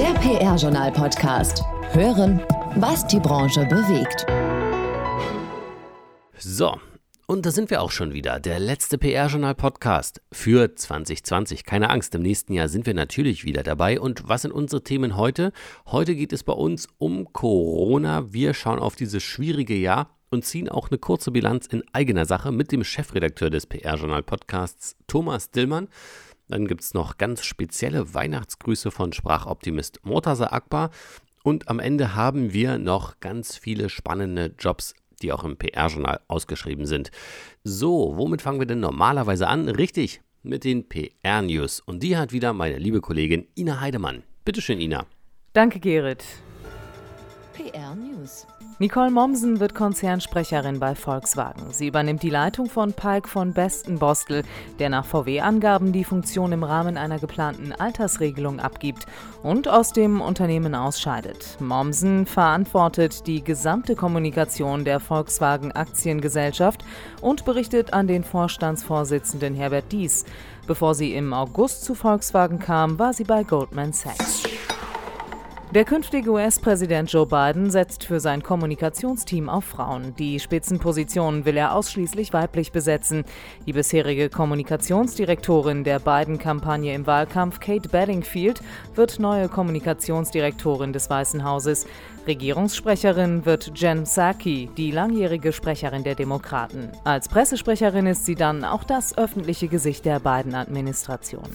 Der 0.00 0.14
PR-Journal-Podcast. 0.14 1.62
Hören, 1.92 2.40
was 2.76 3.06
die 3.06 3.20
Branche 3.20 3.66
bewegt. 3.66 4.24
So, 6.38 6.80
und 7.26 7.44
da 7.44 7.50
sind 7.50 7.68
wir 7.68 7.82
auch 7.82 7.90
schon 7.90 8.14
wieder. 8.14 8.40
Der 8.40 8.58
letzte 8.60 8.96
PR-Journal-Podcast 8.96 10.22
für 10.32 10.74
2020. 10.74 11.64
Keine 11.64 11.90
Angst, 11.90 12.14
im 12.14 12.22
nächsten 12.22 12.54
Jahr 12.54 12.70
sind 12.70 12.86
wir 12.86 12.94
natürlich 12.94 13.44
wieder 13.44 13.62
dabei. 13.62 14.00
Und 14.00 14.26
was 14.26 14.40
sind 14.40 14.52
unsere 14.52 14.82
Themen 14.82 15.18
heute? 15.18 15.52
Heute 15.88 16.14
geht 16.14 16.32
es 16.32 16.44
bei 16.44 16.54
uns 16.54 16.88
um 16.96 17.34
Corona. 17.34 18.32
Wir 18.32 18.54
schauen 18.54 18.78
auf 18.78 18.96
dieses 18.96 19.22
schwierige 19.22 19.76
Jahr 19.76 20.16
und 20.30 20.46
ziehen 20.46 20.70
auch 20.70 20.88
eine 20.88 20.96
kurze 20.96 21.30
Bilanz 21.30 21.66
in 21.66 21.82
eigener 21.92 22.24
Sache 22.24 22.52
mit 22.52 22.72
dem 22.72 22.84
Chefredakteur 22.84 23.50
des 23.50 23.66
PR-Journal-Podcasts, 23.66 24.96
Thomas 25.06 25.50
Dillmann. 25.50 25.88
Dann 26.50 26.66
gibt 26.66 26.82
es 26.82 26.94
noch 26.94 27.16
ganz 27.16 27.44
spezielle 27.44 28.12
Weihnachtsgrüße 28.12 28.90
von 28.90 29.12
Sprachoptimist 29.12 30.00
Mortaza 30.04 30.46
Akbar. 30.46 30.90
Und 31.44 31.68
am 31.68 31.78
Ende 31.78 32.16
haben 32.16 32.52
wir 32.52 32.78
noch 32.78 33.20
ganz 33.20 33.56
viele 33.56 33.88
spannende 33.88 34.52
Jobs, 34.58 34.94
die 35.22 35.32
auch 35.32 35.44
im 35.44 35.56
PR-Journal 35.56 36.20
ausgeschrieben 36.26 36.86
sind. 36.86 37.12
So, 37.62 38.16
womit 38.16 38.42
fangen 38.42 38.58
wir 38.58 38.66
denn 38.66 38.80
normalerweise 38.80 39.46
an? 39.46 39.68
Richtig, 39.68 40.22
mit 40.42 40.64
den 40.64 40.88
PR-News. 40.88 41.80
Und 41.80 42.02
die 42.02 42.16
hat 42.16 42.32
wieder 42.32 42.52
meine 42.52 42.78
liebe 42.78 43.00
Kollegin 43.00 43.46
Ina 43.56 43.80
Heidemann. 43.80 44.24
Bitteschön, 44.44 44.80
Ina. 44.80 45.06
Danke, 45.52 45.78
Gerrit. 45.78 46.24
PR 47.52 47.94
News. 47.94 48.44
Nicole 48.80 49.10
Mommsen 49.10 49.60
wird 49.60 49.74
Konzernsprecherin 49.74 50.80
bei 50.80 50.94
Volkswagen. 50.94 51.70
Sie 51.70 51.88
übernimmt 51.88 52.22
die 52.22 52.30
Leitung 52.30 52.70
von 52.70 52.94
Palk 52.94 53.28
von 53.28 53.52
Besten-Bostel, 53.52 54.42
der 54.78 54.88
nach 54.88 55.04
VW-Angaben 55.04 55.92
die 55.92 56.02
Funktion 56.02 56.50
im 56.52 56.64
Rahmen 56.64 56.96
einer 56.96 57.18
geplanten 57.18 57.72
Altersregelung 57.72 58.58
abgibt 58.58 59.04
und 59.42 59.68
aus 59.68 59.92
dem 59.92 60.22
Unternehmen 60.22 60.74
ausscheidet. 60.74 61.58
Mommsen 61.60 62.24
verantwortet 62.24 63.26
die 63.26 63.44
gesamte 63.44 63.96
Kommunikation 63.96 64.86
der 64.86 64.98
Volkswagen 64.98 65.72
Aktiengesellschaft 65.72 66.82
und 67.20 67.44
berichtet 67.44 67.92
an 67.92 68.06
den 68.06 68.24
Vorstandsvorsitzenden 68.24 69.54
Herbert 69.54 69.92
Dies. 69.92 70.24
Bevor 70.66 70.94
sie 70.94 71.12
im 71.12 71.34
August 71.34 71.84
zu 71.84 71.94
Volkswagen 71.94 72.58
kam, 72.58 72.98
war 72.98 73.12
sie 73.12 73.24
bei 73.24 73.42
Goldman 73.42 73.92
Sachs. 73.92 74.44
Der 75.72 75.84
künftige 75.84 76.32
US-Präsident 76.32 77.12
Joe 77.12 77.26
Biden 77.26 77.70
setzt 77.70 78.02
für 78.02 78.18
sein 78.18 78.42
Kommunikationsteam 78.42 79.48
auf 79.48 79.64
Frauen. 79.64 80.16
Die 80.16 80.40
Spitzenpositionen 80.40 81.44
will 81.44 81.56
er 81.56 81.76
ausschließlich 81.76 82.32
weiblich 82.32 82.72
besetzen. 82.72 83.22
Die 83.66 83.72
bisherige 83.72 84.30
Kommunikationsdirektorin 84.30 85.84
der 85.84 86.00
Biden-Kampagne 86.00 86.92
im 86.92 87.06
Wahlkampf, 87.06 87.60
Kate 87.60 87.88
Bedingfield, 87.88 88.60
wird 88.96 89.20
neue 89.20 89.48
Kommunikationsdirektorin 89.48 90.92
des 90.92 91.08
Weißen 91.08 91.44
Hauses. 91.44 91.86
Regierungssprecherin 92.26 93.46
wird 93.46 93.70
Jen 93.76 94.02
Psaki, 94.02 94.70
die 94.76 94.90
langjährige 94.90 95.52
Sprecherin 95.52 96.02
der 96.02 96.16
Demokraten. 96.16 96.90
Als 97.04 97.28
Pressesprecherin 97.28 98.08
ist 98.08 98.26
sie 98.26 98.34
dann 98.34 98.64
auch 98.64 98.82
das 98.82 99.16
öffentliche 99.16 99.68
Gesicht 99.68 100.04
der 100.04 100.18
Biden-Administration. 100.18 101.48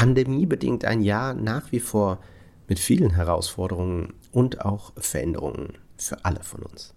pandemiebedingt 0.00 0.86
ein 0.86 1.02
Jahr 1.02 1.34
nach 1.34 1.72
wie 1.72 1.78
vor 1.78 2.22
mit 2.68 2.78
vielen 2.78 3.10
Herausforderungen 3.10 4.14
und 4.32 4.64
auch 4.64 4.94
Veränderungen 4.96 5.76
für 5.98 6.24
alle 6.24 6.42
von 6.42 6.62
uns. 6.62 6.94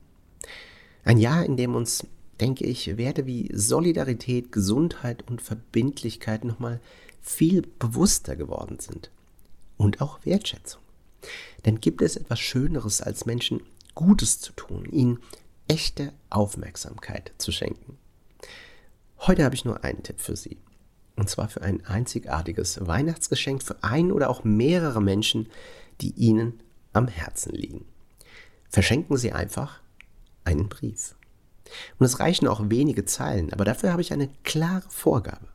Ein 1.03 1.17
Jahr, 1.17 1.43
in 1.43 1.57
dem 1.57 1.75
uns, 1.75 2.07
denke 2.39 2.63
ich, 2.63 2.95
Werte 2.95 3.25
wie 3.25 3.51
Solidarität, 3.53 4.53
Gesundheit 4.53 5.29
und 5.29 5.41
Verbindlichkeit 5.41 6.45
nochmal 6.45 6.79
viel 7.21 7.63
bewusster 7.77 8.37
geworden 8.37 8.79
sind. 8.79 9.11
Und 9.75 9.99
auch 9.99 10.25
Wertschätzung. 10.25 10.81
Denn 11.65 11.81
gibt 11.81 12.01
es 12.01 12.15
etwas 12.15 12.39
Schöneres, 12.39 13.01
als 13.01 13.25
Menschen 13.25 13.63
Gutes 13.95 14.39
zu 14.39 14.53
tun, 14.53 14.85
ihnen 14.89 15.19
echte 15.67 16.13
Aufmerksamkeit 16.29 17.33
zu 17.37 17.51
schenken? 17.51 17.97
Heute 19.19 19.43
habe 19.43 19.55
ich 19.55 19.65
nur 19.65 19.83
einen 19.83 20.03
Tipp 20.03 20.21
für 20.21 20.37
Sie. 20.37 20.55
Und 21.23 21.29
zwar 21.29 21.47
für 21.47 21.61
ein 21.61 21.85
einzigartiges 21.85 22.85
Weihnachtsgeschenk 22.85 23.63
für 23.63 23.81
ein 23.81 24.11
oder 24.11 24.29
auch 24.29 24.43
mehrere 24.43 25.01
Menschen, 25.01 25.47
die 26.01 26.09
Ihnen 26.17 26.59
am 26.91 27.07
Herzen 27.07 27.53
liegen. 27.53 27.85
Verschenken 28.67 29.15
Sie 29.15 29.31
einfach 29.31 29.79
einen 30.43 30.67
Brief. 30.67 31.15
Und 31.97 32.05
es 32.07 32.19
reichen 32.19 32.45
auch 32.49 32.69
wenige 32.69 33.05
Zeilen, 33.05 33.53
aber 33.53 33.63
dafür 33.63 33.93
habe 33.93 34.01
ich 34.01 34.11
eine 34.11 34.27
klare 34.43 34.89
Vorgabe. 34.89 35.47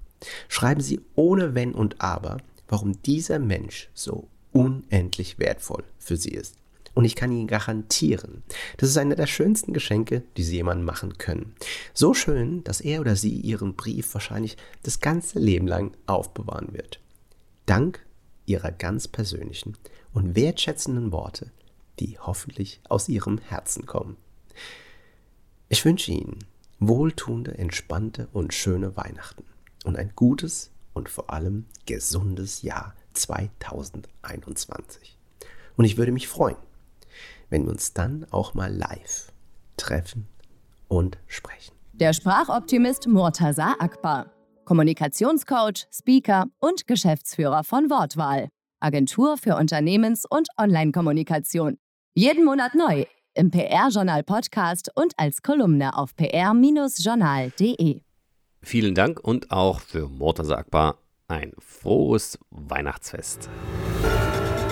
Schreiben 0.49 0.81
Sie 0.81 1.03
ohne 1.17 1.55
Wenn 1.55 1.75
und 1.75 2.01
Aber, 2.01 2.39
warum 2.67 3.03
dieser 3.03 3.39
Mensch 3.39 3.91
so 3.93 4.27
unendlich 4.53 5.39
wertvoll 5.39 5.85
für 5.99 6.17
Sie 6.17 6.31
ist. 6.31 6.55
Und 6.99 7.05
ich 7.05 7.15
kann 7.15 7.31
Ihnen 7.31 7.47
garantieren, 7.47 8.43
das 8.77 8.89
ist 8.89 8.99
einer 8.99 9.15
der 9.15 9.29
schönsten 9.29 9.73
Geschenke, 9.73 10.25
die 10.37 10.43
Sie 10.43 10.57
jemandem 10.57 10.85
machen 10.85 11.17
können. 11.17 11.55
So 11.95 12.13
schön, 12.13 12.65
dass 12.65 12.81
er 12.81 13.01
oder 13.01 13.15
sie 13.15 13.35
Ihren 13.35 13.77
Brief 13.77 14.13
wahrscheinlich 14.15 14.57
das 14.83 14.99
ganze 14.99 15.39
Leben 15.39 15.69
lang 15.69 15.97
aufbewahren 16.07 16.73
wird. 16.73 16.99
Dank 17.67 18.05
Ihrer 18.47 18.73
ganz 18.73 19.07
persönlichen 19.07 19.77
und 20.13 20.35
wertschätzenden 20.35 21.13
Worte, 21.13 21.53
die 22.01 22.19
hoffentlich 22.19 22.81
aus 22.89 23.09
Ihrem 23.09 23.39
Herzen 23.39 23.87
kommen. 23.87 24.17
Ich 25.69 25.85
wünsche 25.85 26.11
Ihnen 26.11 26.41
wohltuende, 26.81 27.57
entspannte 27.57 28.27
und 28.33 28.53
schöne 28.53 28.97
Weihnachten 28.97 29.45
und 29.85 29.97
ein 29.97 30.11
gutes 30.17 30.73
und 30.95 31.09
vor 31.09 31.31
allem 31.31 31.67
gesundes 31.87 32.63
Jahr 32.63 32.97
2021. 33.13 35.17
Und 35.77 35.85
ich 35.85 35.97
würde 35.97 36.11
mich 36.11 36.27
freuen, 36.27 36.57
wenn 37.51 37.65
wir 37.65 37.71
uns 37.71 37.93
dann 37.95 38.27
auch 38.31 38.55
mal 38.55 38.73
live 38.73 39.33
treffen 39.77 40.29
und 40.89 41.19
sprechen. 41.27 41.75
Der 41.93 42.13
Sprachoptimist 42.13 43.09
Murtaza 43.09 43.75
Akbar, 43.79 44.31
Kommunikationscoach, 44.65 45.87
Speaker 45.93 46.47
und 46.61 46.87
Geschäftsführer 46.87 47.65
von 47.65 47.91
Wortwahl, 47.91 48.49
Agentur 48.81 49.37
für 49.37 49.57
Unternehmens- 49.57 50.25
und 50.29 50.49
Online-Kommunikation. 50.57 51.79
Jeden 52.15 52.45
Monat 52.45 52.75
neu 52.75 53.05
im 53.35 53.51
PR-Journal 53.51 54.23
Podcast 54.25 54.91
und 54.95 55.13
als 55.17 55.43
Kolumne 55.43 55.97
auf 55.97 56.15
pr-journal.de. 56.17 58.01
Vielen 58.63 58.95
Dank 58.95 59.21
und 59.21 59.51
auch 59.51 59.81
für 59.81 60.09
Mortaza 60.09 60.57
Akbar 60.57 60.99
ein 61.29 61.53
frohes 61.59 62.39
Weihnachtsfest. 62.51 63.49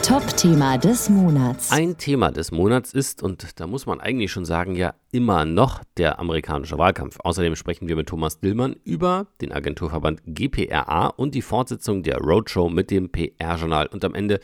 Top-Thema 0.06 0.78
des 0.78 1.10
Monats. 1.10 1.72
Ein 1.72 1.96
Thema 1.96 2.30
des 2.30 2.52
Monats 2.52 2.94
ist, 2.94 3.24
und 3.24 3.58
da 3.58 3.66
muss 3.66 3.86
man 3.86 4.00
eigentlich 4.00 4.30
schon 4.30 4.44
sagen, 4.44 4.76
ja 4.76 4.94
immer 5.10 5.44
noch 5.44 5.82
der 5.96 6.20
amerikanische 6.20 6.78
Wahlkampf. 6.78 7.18
Außerdem 7.18 7.56
sprechen 7.56 7.88
wir 7.88 7.96
mit 7.96 8.08
Thomas 8.08 8.38
Dillmann 8.38 8.76
über 8.84 9.26
den 9.40 9.50
Agenturverband 9.50 10.22
GPRA 10.24 11.08
und 11.08 11.34
die 11.34 11.42
Fortsetzung 11.42 12.04
der 12.04 12.18
Roadshow 12.18 12.68
mit 12.68 12.92
dem 12.92 13.10
PR-Journal. 13.10 13.88
Und 13.88 14.04
am 14.04 14.14
Ende 14.14 14.38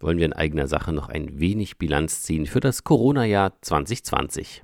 wollen 0.00 0.18
wir 0.18 0.24
in 0.24 0.34
eigener 0.34 0.68
Sache 0.68 0.92
noch 0.92 1.08
ein 1.08 1.40
wenig 1.40 1.78
Bilanz 1.78 2.22
ziehen 2.22 2.46
für 2.46 2.60
das 2.60 2.84
Corona-Jahr 2.84 3.60
2020. 3.60 4.62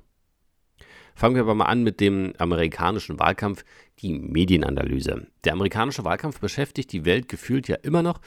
Fangen 1.15 1.35
wir 1.35 1.43
aber 1.43 1.55
mal 1.55 1.65
an 1.65 1.83
mit 1.83 1.99
dem 1.99 2.33
amerikanischen 2.37 3.19
Wahlkampf, 3.19 3.65
die 3.99 4.13
Medienanalyse. 4.13 5.27
Der 5.43 5.53
amerikanische 5.53 6.03
Wahlkampf 6.03 6.39
beschäftigt 6.39 6.91
die 6.93 7.03
Welt 7.03 7.29
gefühlt 7.29 7.67
ja 7.67 7.75
immer 7.75 8.03
noch. 8.03 8.19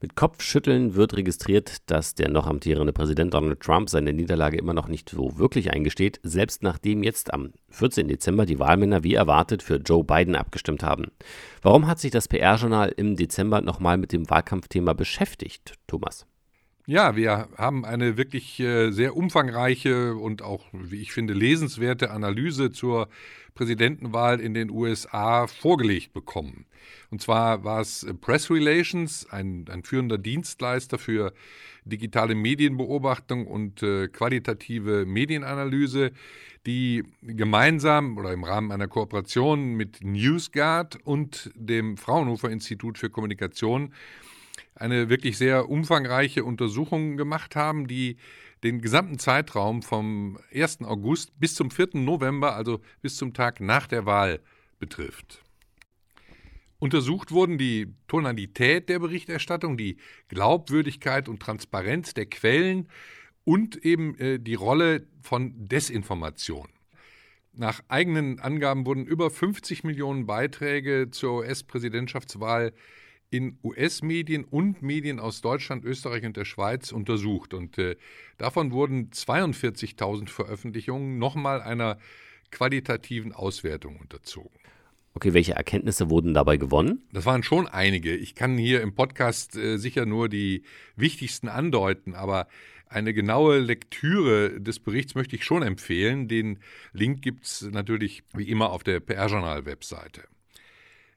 Mit 0.00 0.16
Kopfschütteln 0.16 0.94
wird 0.94 1.16
registriert, 1.16 1.90
dass 1.90 2.14
der 2.14 2.28
noch 2.28 2.46
amtierende 2.46 2.92
Präsident 2.92 3.34
Donald 3.34 3.60
Trump 3.60 3.88
seine 3.88 4.12
Niederlage 4.12 4.58
immer 4.58 4.74
noch 4.74 4.88
nicht 4.88 5.10
so 5.10 5.38
wirklich 5.38 5.72
eingesteht, 5.72 6.20
selbst 6.22 6.62
nachdem 6.62 7.02
jetzt 7.02 7.32
am 7.32 7.52
14. 7.70 8.08
Dezember 8.08 8.46
die 8.46 8.58
Wahlmänner 8.58 9.04
wie 9.04 9.14
erwartet 9.14 9.62
für 9.62 9.76
Joe 9.76 10.04
Biden 10.04 10.36
abgestimmt 10.36 10.82
haben. 10.82 11.12
Warum 11.62 11.86
hat 11.86 11.98
sich 11.98 12.10
das 12.10 12.28
PR-Journal 12.28 12.92
im 12.96 13.16
Dezember 13.16 13.60
nochmal 13.60 13.96
mit 13.96 14.12
dem 14.12 14.28
Wahlkampfthema 14.28 14.92
beschäftigt, 14.92 15.74
Thomas? 15.86 16.26
Ja, 16.86 17.16
wir 17.16 17.48
haben 17.56 17.86
eine 17.86 18.18
wirklich 18.18 18.60
äh, 18.60 18.90
sehr 18.90 19.16
umfangreiche 19.16 20.16
und 20.16 20.42
auch, 20.42 20.66
wie 20.74 21.00
ich 21.00 21.12
finde, 21.12 21.32
lesenswerte 21.32 22.10
Analyse 22.10 22.72
zur 22.72 23.08
Präsidentenwahl 23.54 24.38
in 24.38 24.52
den 24.52 24.68
USA 24.68 25.46
vorgelegt 25.46 26.12
bekommen. 26.12 26.66
Und 27.10 27.22
zwar 27.22 27.64
war 27.64 27.80
es 27.80 28.06
Press 28.20 28.50
Relations, 28.50 29.26
ein, 29.30 29.64
ein 29.70 29.82
führender 29.82 30.18
Dienstleister 30.18 30.98
für 30.98 31.32
digitale 31.86 32.34
Medienbeobachtung 32.34 33.46
und 33.46 33.82
äh, 33.82 34.08
qualitative 34.08 35.06
Medienanalyse, 35.06 36.12
die 36.66 37.04
gemeinsam 37.22 38.18
oder 38.18 38.34
im 38.34 38.44
Rahmen 38.44 38.72
einer 38.72 38.88
Kooperation 38.88 39.72
mit 39.74 40.04
NewsGuard 40.04 40.98
und 41.04 41.50
dem 41.54 41.96
Fraunhofer 41.96 42.50
Institut 42.50 42.98
für 42.98 43.08
Kommunikation 43.08 43.94
eine 44.74 45.08
wirklich 45.08 45.38
sehr 45.38 45.68
umfangreiche 45.68 46.44
Untersuchung 46.44 47.16
gemacht 47.16 47.56
haben, 47.56 47.86
die 47.86 48.16
den 48.62 48.80
gesamten 48.80 49.18
Zeitraum 49.18 49.82
vom 49.82 50.38
1. 50.52 50.82
August 50.82 51.38
bis 51.38 51.54
zum 51.54 51.70
4. 51.70 51.90
November, 51.94 52.56
also 52.56 52.80
bis 53.02 53.16
zum 53.16 53.34
Tag 53.34 53.60
nach 53.60 53.86
der 53.86 54.06
Wahl, 54.06 54.40
betrifft. 54.78 55.42
Untersucht 56.78 57.30
wurden 57.30 57.56
die 57.56 57.94
Tonalität 58.08 58.88
der 58.88 58.98
Berichterstattung, 58.98 59.76
die 59.76 59.96
Glaubwürdigkeit 60.28 61.28
und 61.28 61.40
Transparenz 61.40 62.14
der 62.14 62.26
Quellen 62.26 62.88
und 63.44 63.76
eben 63.84 64.18
äh, 64.18 64.38
die 64.38 64.54
Rolle 64.54 65.06
von 65.22 65.52
Desinformation. 65.56 66.68
Nach 67.52 67.82
eigenen 67.88 68.40
Angaben 68.40 68.84
wurden 68.84 69.06
über 69.06 69.30
50 69.30 69.84
Millionen 69.84 70.26
Beiträge 70.26 71.08
zur 71.10 71.38
US-Präsidentschaftswahl 71.38 72.72
in 73.34 73.58
US-Medien 73.64 74.44
und 74.44 74.80
Medien 74.80 75.18
aus 75.18 75.40
Deutschland, 75.40 75.84
Österreich 75.84 76.24
und 76.24 76.36
der 76.36 76.44
Schweiz 76.44 76.92
untersucht. 76.92 77.52
Und 77.52 77.78
äh, 77.78 77.96
davon 78.38 78.70
wurden 78.70 79.10
42.000 79.10 80.28
Veröffentlichungen 80.28 81.18
nochmal 81.18 81.60
einer 81.60 81.98
qualitativen 82.52 83.32
Auswertung 83.32 83.96
unterzogen. 83.96 84.60
Okay, 85.14 85.32
welche 85.32 85.54
Erkenntnisse 85.54 86.10
wurden 86.10 86.32
dabei 86.32 86.56
gewonnen? 86.56 87.02
Das 87.12 87.26
waren 87.26 87.42
schon 87.42 87.66
einige. 87.66 88.14
Ich 88.14 88.36
kann 88.36 88.56
hier 88.56 88.80
im 88.82 88.94
Podcast 88.94 89.56
äh, 89.56 89.78
sicher 89.78 90.06
nur 90.06 90.28
die 90.28 90.62
wichtigsten 90.94 91.48
andeuten, 91.48 92.14
aber 92.14 92.46
eine 92.86 93.14
genaue 93.14 93.58
Lektüre 93.58 94.60
des 94.60 94.78
Berichts 94.78 95.16
möchte 95.16 95.34
ich 95.34 95.44
schon 95.44 95.64
empfehlen. 95.64 96.28
Den 96.28 96.60
Link 96.92 97.22
gibt 97.22 97.46
es 97.46 97.62
natürlich 97.62 98.22
wie 98.32 98.48
immer 98.48 98.70
auf 98.70 98.84
der 98.84 99.00
PR-Journal-Webseite. 99.00 100.22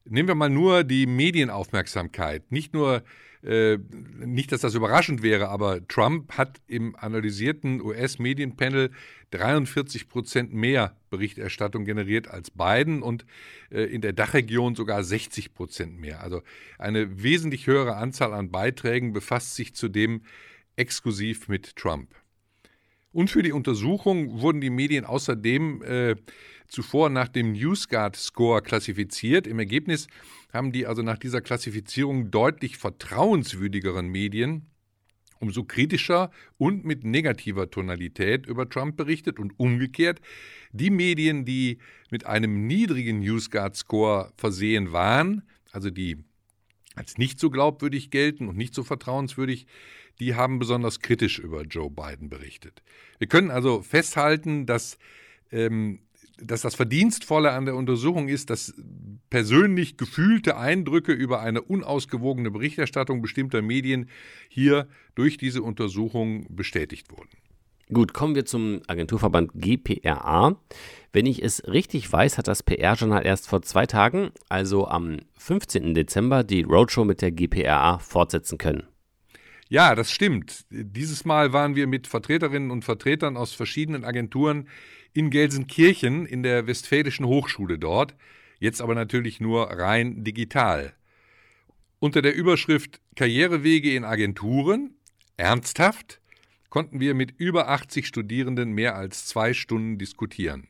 Nehmen 0.09 0.27
wir 0.27 0.35
mal 0.35 0.49
nur 0.49 0.83
die 0.83 1.05
Medienaufmerksamkeit. 1.05 2.51
Nicht 2.51 2.73
nur, 2.73 3.03
äh, 3.43 3.77
nicht, 4.19 4.51
dass 4.51 4.61
das 4.61 4.75
überraschend 4.75 5.21
wäre, 5.21 5.49
aber 5.49 5.85
Trump 5.87 6.33
hat 6.37 6.61
im 6.67 6.95
analysierten 6.95 7.81
US-Medienpanel 7.81 8.91
43 9.31 10.07
Prozent 10.07 10.53
mehr 10.53 10.95
Berichterstattung 11.09 11.85
generiert 11.85 12.27
als 12.29 12.51
Biden 12.51 13.01
und 13.01 13.25
äh, 13.69 13.83
in 13.83 14.01
der 14.01 14.13
Dachregion 14.13 14.75
sogar 14.75 15.03
60 15.03 15.53
Prozent 15.53 15.99
mehr. 15.99 16.21
Also 16.21 16.41
eine 16.77 17.23
wesentlich 17.23 17.67
höhere 17.67 17.97
Anzahl 17.97 18.33
an 18.33 18.51
Beiträgen 18.51 19.13
befasst 19.13 19.55
sich 19.55 19.75
zudem 19.75 20.21
exklusiv 20.75 21.47
mit 21.47 21.75
Trump. 21.75 22.09
Und 23.11 23.31
für 23.31 23.41
die 23.41 23.51
Untersuchung 23.51 24.41
wurden 24.41 24.61
die 24.61 24.69
Medien 24.69 25.03
außerdem 25.03 25.81
äh, 25.81 26.15
zuvor 26.67 27.09
nach 27.09 27.27
dem 27.27 27.53
NewsGuard-Score 27.53 28.61
klassifiziert. 28.61 29.47
Im 29.47 29.59
Ergebnis 29.59 30.07
haben 30.51 30.71
die 30.71 30.85
also 30.85 31.01
nach 31.01 31.17
dieser 31.17 31.41
Klassifizierung 31.41 32.31
deutlich 32.31 32.77
vertrauenswürdigeren 32.77 34.07
Medien 34.07 34.67
umso 35.39 35.63
kritischer 35.63 36.31
und 36.57 36.85
mit 36.85 37.03
negativer 37.03 37.69
Tonalität 37.69 38.45
über 38.45 38.69
Trump 38.69 38.97
berichtet 38.97 39.39
und 39.39 39.59
umgekehrt 39.59 40.19
die 40.71 40.89
Medien, 40.89 41.45
die 41.45 41.77
mit 42.09 42.25
einem 42.25 42.67
niedrigen 42.67 43.19
NewsGuard-Score 43.19 44.33
versehen 44.35 44.91
waren, 44.91 45.43
also 45.71 45.89
die 45.89 46.17
als 46.95 47.17
nicht 47.17 47.39
so 47.39 47.49
glaubwürdig 47.49 48.09
gelten 48.09 48.47
und 48.47 48.57
nicht 48.57 48.73
so 48.73 48.83
vertrauenswürdig, 48.83 49.67
die 50.19 50.33
haben 50.33 50.57
besonders 50.57 50.99
kritisch 50.99 51.37
über 51.37 51.61
Joe 51.61 51.91
Biden 51.91 52.29
berichtet. 52.29 52.81
Wir 53.19 53.27
können 53.27 53.51
also 53.51 53.83
festhalten, 53.83 54.65
dass 54.65 54.97
ähm, 55.51 55.99
dass 56.41 56.61
das 56.61 56.75
Verdienstvolle 56.75 57.51
an 57.51 57.65
der 57.65 57.75
Untersuchung 57.75 58.27
ist, 58.27 58.49
dass 58.49 58.73
persönlich 59.29 59.97
gefühlte 59.97 60.57
Eindrücke 60.57 61.11
über 61.11 61.41
eine 61.41 61.61
unausgewogene 61.61 62.51
Berichterstattung 62.51 63.21
bestimmter 63.21 63.61
Medien 63.61 64.09
hier 64.47 64.87
durch 65.15 65.37
diese 65.37 65.61
Untersuchung 65.61 66.45
bestätigt 66.49 67.11
wurden. 67.11 67.29
Gut, 67.91 68.13
kommen 68.13 68.35
wir 68.35 68.45
zum 68.45 68.81
Agenturverband 68.87 69.51
GPRA. 69.55 70.59
Wenn 71.13 71.25
ich 71.25 71.41
es 71.41 71.65
richtig 71.67 72.11
weiß, 72.11 72.37
hat 72.37 72.49
das 72.49 72.61
PR-Journal 72.61 73.25
erst 73.25 73.47
vor 73.47 73.61
zwei 73.61 73.85
Tagen, 73.85 74.31
also 74.49 74.87
am 74.87 75.19
15. 75.37 75.93
Dezember, 75.93 76.43
die 76.43 76.63
Roadshow 76.63 77.05
mit 77.05 77.21
der 77.21 77.31
GPRA 77.31 77.99
fortsetzen 77.99 78.57
können. 78.57 78.83
Ja, 79.69 79.95
das 79.95 80.11
stimmt. 80.11 80.65
Dieses 80.69 81.25
Mal 81.25 81.53
waren 81.53 81.75
wir 81.75 81.87
mit 81.87 82.07
Vertreterinnen 82.07 82.71
und 82.71 82.83
Vertretern 82.83 83.37
aus 83.37 83.53
verschiedenen 83.53 84.03
Agenturen 84.03 84.67
in 85.17 85.31
Gelsenkirchen 85.31 86.27
in 86.27 86.43
der 86.43 86.67
Westfälischen 86.67 87.25
Hochschule 87.25 87.79
dort, 87.79 88.13
jetzt 88.59 88.83
aber 88.83 88.93
natürlich 88.93 89.41
nur 89.41 89.63
rein 89.63 90.23
digital. 90.23 90.93
Unter 91.97 92.21
der 92.21 92.35
Überschrift 92.35 93.01
Karrierewege 93.15 93.95
in 93.95 94.03
Agenturen, 94.03 94.93
ernsthaft, 95.35 96.21
konnten 96.69 96.99
wir 96.99 97.15
mit 97.15 97.33
über 97.39 97.67
80 97.69 98.05
Studierenden 98.05 98.73
mehr 98.73 98.95
als 98.95 99.25
zwei 99.25 99.55
Stunden 99.55 99.97
diskutieren. 99.97 100.67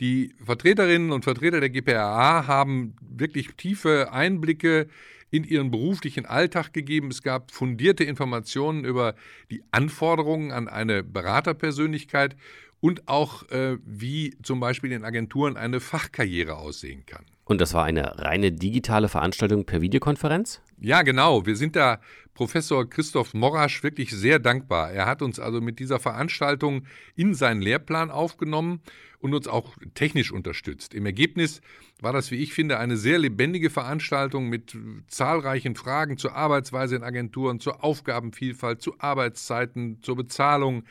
Die 0.00 0.34
Vertreterinnen 0.44 1.10
und 1.10 1.24
Vertreter 1.24 1.60
der 1.60 1.70
GPRA 1.70 2.46
haben 2.46 2.94
wirklich 3.00 3.54
tiefe 3.56 4.12
Einblicke 4.12 4.88
in 5.30 5.44
ihren 5.44 5.70
beruflichen 5.70 6.26
Alltag 6.26 6.74
gegeben. 6.74 7.08
Es 7.10 7.22
gab 7.22 7.50
fundierte 7.52 8.04
Informationen 8.04 8.84
über 8.84 9.14
die 9.50 9.62
Anforderungen 9.70 10.52
an 10.52 10.68
eine 10.68 11.02
Beraterpersönlichkeit 11.02 12.36
und 12.82 13.06
auch, 13.06 13.48
äh, 13.50 13.78
wie 13.86 14.36
zum 14.42 14.58
Beispiel 14.58 14.90
in 14.90 15.04
Agenturen 15.04 15.56
eine 15.56 15.78
Fachkarriere 15.78 16.56
aussehen 16.56 17.06
kann. 17.06 17.24
Und 17.44 17.60
das 17.60 17.74
war 17.74 17.84
eine 17.84 18.18
reine 18.18 18.50
digitale 18.50 19.08
Veranstaltung 19.08 19.64
per 19.64 19.80
Videokonferenz? 19.80 20.60
Ja, 20.80 21.02
genau. 21.02 21.46
Wir 21.46 21.54
sind 21.54 21.76
da 21.76 22.00
Professor 22.34 22.88
Christoph 22.88 23.34
Morasch 23.34 23.84
wirklich 23.84 24.10
sehr 24.10 24.40
dankbar. 24.40 24.90
Er 24.90 25.06
hat 25.06 25.22
uns 25.22 25.38
also 25.38 25.60
mit 25.60 25.78
dieser 25.78 26.00
Veranstaltung 26.00 26.84
in 27.14 27.34
seinen 27.34 27.62
Lehrplan 27.62 28.10
aufgenommen 28.10 28.80
und 29.20 29.32
uns 29.32 29.46
auch 29.46 29.76
technisch 29.94 30.32
unterstützt. 30.32 30.92
Im 30.92 31.06
Ergebnis 31.06 31.60
war 32.00 32.12
das, 32.12 32.32
wie 32.32 32.36
ich 32.36 32.52
finde, 32.52 32.78
eine 32.78 32.96
sehr 32.96 33.18
lebendige 33.18 33.70
Veranstaltung 33.70 34.48
mit 34.48 34.76
zahlreichen 35.06 35.76
Fragen 35.76 36.16
zur 36.16 36.34
Arbeitsweise 36.34 36.96
in 36.96 37.04
Agenturen, 37.04 37.60
zur 37.60 37.84
Aufgabenvielfalt, 37.84 38.82
zu 38.82 38.98
Arbeitszeiten, 38.98 40.02
zur 40.02 40.16
Bezahlung. 40.16 40.82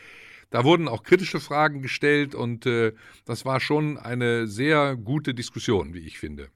Da 0.51 0.65
wurden 0.65 0.87
auch 0.87 1.03
kritische 1.03 1.39
Fragen 1.39 1.81
gestellt 1.81 2.35
und 2.35 2.65
äh, 2.65 2.91
das 3.25 3.45
war 3.45 3.59
schon 3.59 3.97
eine 3.97 4.47
sehr 4.47 4.97
gute 4.97 5.33
Diskussion, 5.33 5.93
wie 5.93 5.99
ich 5.99 6.19
finde. 6.19 6.49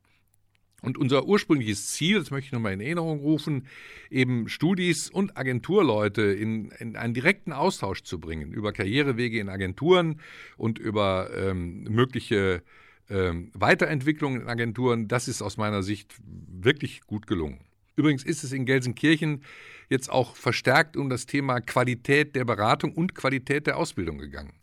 Und 0.82 0.98
unser 0.98 1.26
ursprüngliches 1.26 1.88
Ziel, 1.88 2.20
das 2.20 2.30
möchte 2.30 2.48
ich 2.48 2.52
nochmal 2.52 2.74
in 2.74 2.82
Erinnerung 2.82 3.20
rufen, 3.20 3.66
eben 4.12 4.50
Studis 4.50 5.10
und 5.10 5.38
Agenturleute 5.38 6.22
in, 6.22 6.70
in, 6.78 6.96
einen 6.96 7.14
direkten 7.14 7.54
Austausch 7.54 8.04
zu 8.04 8.20
bringen 8.20 8.52
über 8.52 8.72
Karrierewege 8.72 9.40
in 9.40 9.50
Agenturen 9.50 10.22
und 10.58 10.78
über 10.78 11.30
ähm, 11.34 11.86
mögliche 11.86 12.62
ähm, 13.10 13.50
Weiterentwicklungen 13.54 14.42
in 14.42 14.48
Agenturen, 14.48 15.08
das 15.08 15.28
ist 15.28 15.42
aus 15.42 15.58
meiner 15.58 15.82
Sicht 15.82 16.14
wirklich 16.24 17.02
gut 17.02 17.28
gelungen. 17.28 17.62
Übrigens 17.96 18.24
ist 18.24 18.44
es 18.44 18.52
in 18.52 18.66
Gelsenkirchen 18.66 19.44
jetzt 19.90 20.10
auch 20.10 20.36
verstärkt 20.36 20.98
um 20.98 21.10
das 21.10 21.26
Thema 21.26 21.62
Qualität 21.62 22.36
der 22.36 22.46
Beratung 22.46 22.94
und 22.94 23.16
Qualität 23.16 23.68
der 23.68 23.78
Ausbildung 23.78 24.18
gegangen. 24.18 24.54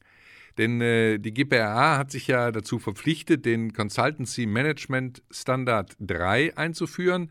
Denn 0.58 0.80
äh, 0.80 1.18
die 1.18 1.32
GPRA 1.32 1.96
hat 1.96 2.10
sich 2.10 2.26
ja 2.26 2.52
dazu 2.52 2.78
verpflichtet, 2.78 3.46
den 3.46 3.72
Consultancy 3.72 4.46
Management 4.46 5.22
Standard 5.30 5.96
3 6.00 6.56
einzuführen. 6.56 7.30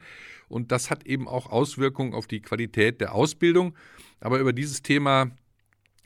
Und 0.49 0.71
das 0.71 0.89
hat 0.89 1.05
eben 1.05 1.27
auch 1.27 1.47
Auswirkungen 1.51 2.13
auf 2.13 2.27
die 2.27 2.41
Qualität 2.41 2.99
der 2.99 3.13
Ausbildung. 3.13 3.75
Aber 4.19 4.39
über 4.39 4.53
dieses 4.53 4.81
Thema 4.81 5.31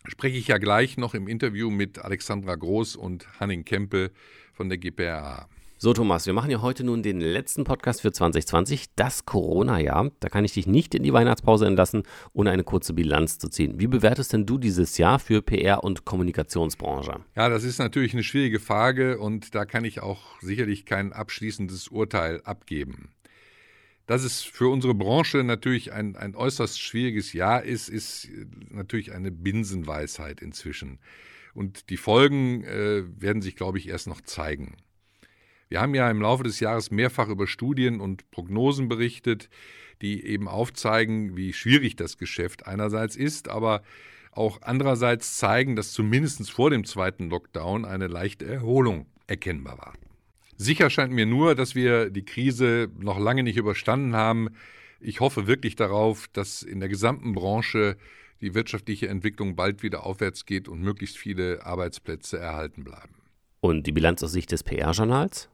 spreche 0.05 0.37
ich 0.37 0.47
ja 0.47 0.57
gleich 0.57 0.97
noch 0.97 1.13
im 1.13 1.27
Interview 1.27 1.69
mit 1.69 1.99
Alexandra 1.99 2.55
Groß 2.55 2.95
und 2.97 3.27
Hanning 3.39 3.63
Kempe 3.63 4.11
von 4.53 4.67
der 4.67 4.77
GPRA. 4.77 5.47
So, 5.77 5.91
Thomas, 5.91 6.25
wir 6.25 6.31
machen 6.31 6.49
ja 6.49 6.61
heute 6.61 6.85
nun 6.85 7.03
den 7.03 7.19
letzten 7.19 7.65
Podcast 7.65 7.99
für 8.01 8.13
2020, 8.13 8.95
das 8.95 9.25
Corona-Jahr. 9.25 10.09
Da 10.21 10.29
kann 10.29 10.45
ich 10.45 10.53
dich 10.53 10.67
nicht 10.67 10.95
in 10.95 11.03
die 11.03 11.11
Weihnachtspause 11.11 11.67
entlassen, 11.67 12.03
ohne 12.31 12.51
eine 12.51 12.63
kurze 12.63 12.93
Bilanz 12.93 13.39
zu 13.39 13.49
ziehen. 13.49 13.77
Wie 13.77 13.87
bewertest 13.87 14.31
denn 14.31 14.45
du 14.45 14.57
dieses 14.57 14.97
Jahr 14.97 15.19
für 15.19 15.41
PR- 15.41 15.83
und 15.83 16.05
Kommunikationsbranche? 16.05 17.19
Ja, 17.35 17.49
das 17.49 17.65
ist 17.65 17.79
natürlich 17.79 18.13
eine 18.13 18.23
schwierige 18.23 18.61
Frage 18.61 19.19
und 19.19 19.53
da 19.53 19.65
kann 19.65 19.83
ich 19.83 19.99
auch 19.99 20.41
sicherlich 20.41 20.85
kein 20.85 21.11
abschließendes 21.11 21.89
Urteil 21.89 22.39
abgeben. 22.45 23.09
Dass 24.07 24.23
es 24.23 24.43
für 24.43 24.69
unsere 24.69 24.95
Branche 24.95 25.43
natürlich 25.43 25.91
ein, 25.91 26.15
ein 26.15 26.35
äußerst 26.35 26.79
schwieriges 26.79 27.33
Jahr 27.33 27.63
ist, 27.63 27.89
ist 27.89 28.29
natürlich 28.69 29.11
eine 29.11 29.29
Binsenweisheit 29.29 30.41
inzwischen. 30.41 30.99
Und 31.53 31.89
die 31.89 31.97
Folgen 31.97 32.63
äh, 32.63 33.03
werden 33.19 33.41
sich, 33.41 33.57
glaube 33.57 33.77
ich, 33.77 33.89
erst 33.89 34.07
noch 34.07 34.21
zeigen. 34.21 34.77
Wir 35.67 35.81
haben 35.81 35.95
ja 35.95 36.09
im 36.09 36.21
Laufe 36.21 36.43
des 36.43 36.59
Jahres 36.59 36.91
mehrfach 36.91 37.27
über 37.27 37.47
Studien 37.47 37.99
und 37.99 38.29
Prognosen 38.31 38.87
berichtet, 38.87 39.49
die 40.01 40.25
eben 40.25 40.47
aufzeigen, 40.47 41.35
wie 41.35 41.53
schwierig 41.53 41.95
das 41.95 42.17
Geschäft 42.17 42.67
einerseits 42.67 43.15
ist, 43.15 43.49
aber 43.49 43.81
auch 44.31 44.59
andererseits 44.61 45.37
zeigen, 45.37 45.75
dass 45.75 45.93
zumindest 45.93 46.51
vor 46.51 46.69
dem 46.69 46.83
zweiten 46.83 47.29
Lockdown 47.29 47.85
eine 47.85 48.07
leichte 48.07 48.45
Erholung 48.45 49.07
erkennbar 49.27 49.77
war. 49.77 49.93
Sicher 50.57 50.89
scheint 50.89 51.13
mir 51.13 51.25
nur, 51.25 51.55
dass 51.55 51.75
wir 51.75 52.09
die 52.09 52.25
Krise 52.25 52.89
noch 52.97 53.19
lange 53.19 53.43
nicht 53.43 53.57
überstanden 53.57 54.15
haben. 54.15 54.49
Ich 54.99 55.19
hoffe 55.19 55.47
wirklich 55.47 55.75
darauf, 55.75 56.27
dass 56.31 56.63
in 56.63 56.79
der 56.79 56.89
gesamten 56.89 57.33
Branche 57.33 57.97
die 58.41 58.53
wirtschaftliche 58.53 59.07
Entwicklung 59.07 59.55
bald 59.55 59.83
wieder 59.83 60.05
aufwärts 60.05 60.45
geht 60.45 60.67
und 60.67 60.81
möglichst 60.81 61.17
viele 61.17 61.65
Arbeitsplätze 61.65 62.37
erhalten 62.37 62.83
bleiben. 62.83 63.15
Und 63.61 63.87
die 63.87 63.91
Bilanz 63.91 64.21
aus 64.21 64.31
Sicht 64.31 64.51
des 64.51 64.63
PR-Journals? 64.63 65.49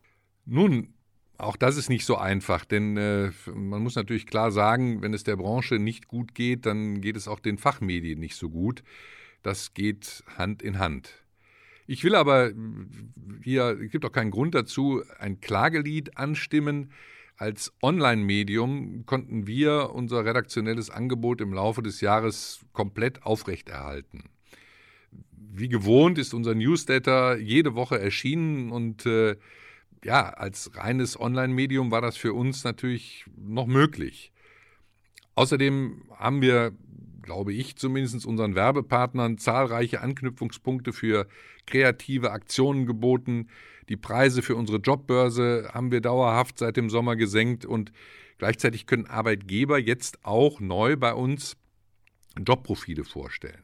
Nun, 0.46 0.94
auch 1.38 1.56
das 1.56 1.78
ist 1.78 1.90
nicht 1.90 2.06
so 2.06 2.18
einfach, 2.18 2.66
denn 2.66 2.98
äh, 2.98 3.32
man 3.54 3.82
muss 3.82 3.96
natürlich 3.96 4.28
klar 4.28 4.52
sagen, 4.52 5.02
wenn 5.02 5.14
es 5.14 5.24
der 5.24 5.38
Branche 5.38 5.76
nicht 5.76 6.08
gut 6.08 6.36
geht, 6.36 6.66
dann 6.66 7.02
geht 7.02 7.16
es 7.16 7.28
auch 7.28 7.40
den 7.40 7.58
Fachmedien 7.58 8.20
nicht 8.20 8.36
so 8.36 8.50
gut. 8.50 8.84
Das 9.42 9.74
geht 9.74 10.24
Hand 10.38 10.62
in 10.62 10.78
Hand. 10.78 11.22
Ich 11.88 12.04
will 12.04 12.16
aber 12.16 12.52
hier, 13.44 13.80
es 13.82 13.92
gibt 13.92 14.06
auch 14.06 14.12
keinen 14.12 14.32
Grund 14.32 14.54
dazu, 14.54 15.02
ein 15.18 15.42
Klagelied 15.42 16.18
anstimmen. 16.18 16.92
Als 17.38 17.74
Online-Medium 17.82 19.08
konnten 19.08 19.48
wir 19.48 19.90
unser 19.94 20.24
redaktionelles 20.24 20.92
Angebot 20.92 21.42
im 21.42 21.54
Laufe 21.54 21.82
des 21.82 22.00
Jahres 22.00 22.64
komplett 22.72 23.24
aufrechterhalten. 23.24 24.30
Wie 25.54 25.70
gewohnt 25.70 26.20
ist 26.20 26.36
unser 26.36 26.54
Newsletter 26.54 27.36
jede 27.38 27.74
Woche 27.74 28.00
erschienen 28.00 28.72
und 28.72 29.08
äh, 29.08 29.38
ja, 30.04 30.30
als 30.30 30.76
reines 30.76 31.20
Online-Medium 31.20 31.92
war 31.92 32.02
das 32.02 32.18
für 32.18 32.34
uns 32.34 32.64
natürlich 32.64 33.26
noch 33.36 33.68
möglich. 33.68 34.32
Außerdem 35.36 36.04
haben 36.16 36.42
wir, 36.42 36.74
glaube 37.22 37.54
ich, 37.54 37.76
zumindest 37.76 38.26
unseren 38.26 38.56
Werbepartnern 38.56 39.38
zahlreiche 39.38 40.02
Anknüpfungspunkte 40.02 40.94
für 40.94 41.28
kreative 41.66 42.32
Aktionen 42.32 42.86
geboten. 42.86 43.48
Die 43.90 43.98
Preise 43.98 44.42
für 44.42 44.56
unsere 44.56 44.80
Jobbörse 44.80 45.70
haben 45.74 45.92
wir 45.92 46.02
dauerhaft 46.02 46.58
seit 46.58 46.78
dem 46.78 46.90
Sommer 46.90 47.16
gesenkt 47.16 47.66
und 47.66 47.92
gleichzeitig 48.38 48.88
können 48.88 49.06
Arbeitgeber 49.06 49.78
jetzt 49.78 50.26
auch 50.26 50.60
neu 50.60 50.96
bei 50.98 51.14
uns 51.14 51.58
Jobprofile 52.38 53.04
vorstellen. 53.04 53.64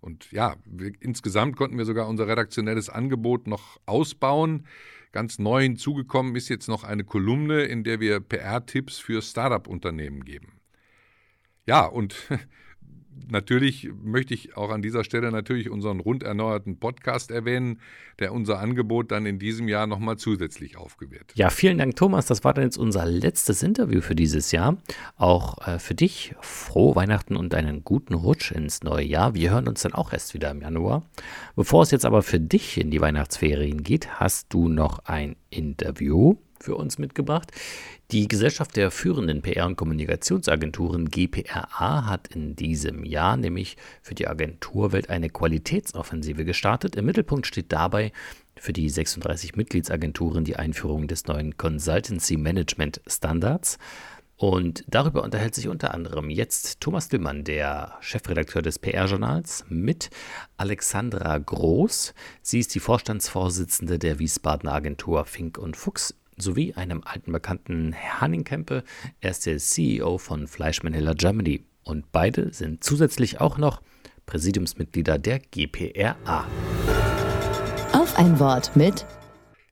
Und 0.00 0.32
ja, 0.32 0.56
wir, 0.64 0.92
insgesamt 1.00 1.56
konnten 1.56 1.78
wir 1.78 1.84
sogar 1.84 2.08
unser 2.08 2.26
redaktionelles 2.26 2.88
Angebot 2.88 3.46
noch 3.46 3.80
ausbauen. 3.86 4.66
Ganz 5.12 5.38
neu 5.38 5.62
hinzugekommen 5.62 6.34
ist 6.36 6.48
jetzt 6.48 6.68
noch 6.68 6.84
eine 6.84 7.04
Kolumne, 7.04 7.64
in 7.64 7.84
der 7.84 8.00
wir 8.00 8.20
PR-Tipps 8.20 8.98
für 8.98 9.20
Startup-Unternehmen 9.20 10.24
geben. 10.24 10.60
Ja, 11.66 11.84
und 11.84 12.16
natürlich 13.30 13.90
möchte 14.02 14.34
ich 14.34 14.56
auch 14.56 14.70
an 14.70 14.82
dieser 14.82 15.04
Stelle 15.04 15.30
natürlich 15.30 15.70
unseren 15.70 16.00
rund 16.00 16.22
erneuerten 16.22 16.78
Podcast 16.78 17.30
erwähnen, 17.30 17.80
der 18.18 18.32
unser 18.32 18.58
Angebot 18.58 19.10
dann 19.10 19.26
in 19.26 19.38
diesem 19.38 19.68
Jahr 19.68 19.86
nochmal 19.86 20.16
zusätzlich 20.16 20.76
aufgewertet. 20.76 21.32
Ja, 21.34 21.50
vielen 21.50 21.78
Dank, 21.78 21.96
Thomas. 21.96 22.26
Das 22.26 22.44
war 22.44 22.54
dann 22.54 22.64
jetzt 22.64 22.78
unser 22.78 23.06
letztes 23.06 23.62
Interview 23.62 24.00
für 24.00 24.14
dieses 24.14 24.52
Jahr. 24.52 24.76
Auch 25.16 25.66
äh, 25.66 25.78
für 25.78 25.94
dich 25.94 26.34
frohe 26.40 26.94
Weihnachten 26.94 27.36
und 27.36 27.54
einen 27.54 27.84
guten 27.84 28.14
Rutsch 28.14 28.52
ins 28.52 28.82
neue 28.82 29.04
Jahr. 29.04 29.34
Wir 29.34 29.50
hören 29.50 29.68
uns 29.68 29.82
dann 29.82 29.92
auch 29.92 30.12
erst 30.12 30.34
wieder 30.34 30.50
im 30.50 30.60
Januar. 30.60 31.04
Bevor 31.56 31.82
es 31.82 31.90
jetzt 31.90 32.04
aber 32.04 32.22
für 32.22 32.40
dich 32.40 32.78
in 32.78 32.90
die 32.90 33.00
Weihnachtsferien 33.00 33.82
geht, 33.82 34.20
hast 34.20 34.52
du 34.52 34.68
noch 34.68 35.00
ein 35.06 35.36
Interview 35.50 36.36
für 36.62 36.76
uns 36.76 36.98
mitgebracht. 36.98 37.50
Die 38.10 38.28
Gesellschaft 38.28 38.76
der 38.76 38.90
führenden 38.90 39.42
PR- 39.42 39.66
und 39.66 39.76
Kommunikationsagenturen 39.76 41.08
GPRA 41.08 42.06
hat 42.06 42.28
in 42.28 42.56
diesem 42.56 43.04
Jahr 43.04 43.36
nämlich 43.36 43.76
für 44.02 44.14
die 44.14 44.28
Agenturwelt 44.28 45.10
eine 45.10 45.30
Qualitätsoffensive 45.30 46.44
gestartet. 46.44 46.96
Im 46.96 47.06
Mittelpunkt 47.06 47.46
steht 47.46 47.72
dabei 47.72 48.12
für 48.56 48.72
die 48.72 48.88
36 48.88 49.56
Mitgliedsagenturen 49.56 50.44
die 50.44 50.56
Einführung 50.56 51.08
des 51.08 51.26
neuen 51.26 51.56
Consultancy 51.56 52.36
Management 52.36 53.00
Standards. 53.06 53.78
Und 54.36 54.84
darüber 54.88 55.22
unterhält 55.22 55.54
sich 55.54 55.68
unter 55.68 55.94
anderem 55.94 56.28
jetzt 56.28 56.80
Thomas 56.80 57.08
Dillmann, 57.08 57.44
der 57.44 57.94
Chefredakteur 58.00 58.60
des 58.60 58.78
PR-Journals, 58.80 59.64
mit 59.68 60.10
Alexandra 60.56 61.38
Groß. 61.38 62.12
Sie 62.42 62.58
ist 62.58 62.74
die 62.74 62.80
Vorstandsvorsitzende 62.80 64.00
der 64.00 64.18
Wiesbadener 64.18 64.72
Agentur 64.72 65.24
Fink 65.26 65.58
und 65.58 65.76
Fuchs 65.76 66.14
sowie 66.36 66.74
einem 66.74 67.02
alten 67.04 67.32
Bekannten 67.32 67.94
Hanning 67.94 68.44
Kempe. 68.44 68.84
Er 69.20 69.30
ist 69.30 69.46
der 69.46 69.58
CEO 69.58 70.18
von 70.18 70.46
Fleischmann 70.46 70.94
Hiller 70.94 71.14
Germany 71.14 71.64
und 71.84 72.12
beide 72.12 72.52
sind 72.52 72.84
zusätzlich 72.84 73.40
auch 73.40 73.58
noch 73.58 73.82
Präsidiumsmitglieder 74.26 75.18
der 75.18 75.40
GPRA. 75.40 76.46
Auf 77.92 78.18
ein 78.18 78.38
Wort 78.38 78.76
mit 78.76 79.06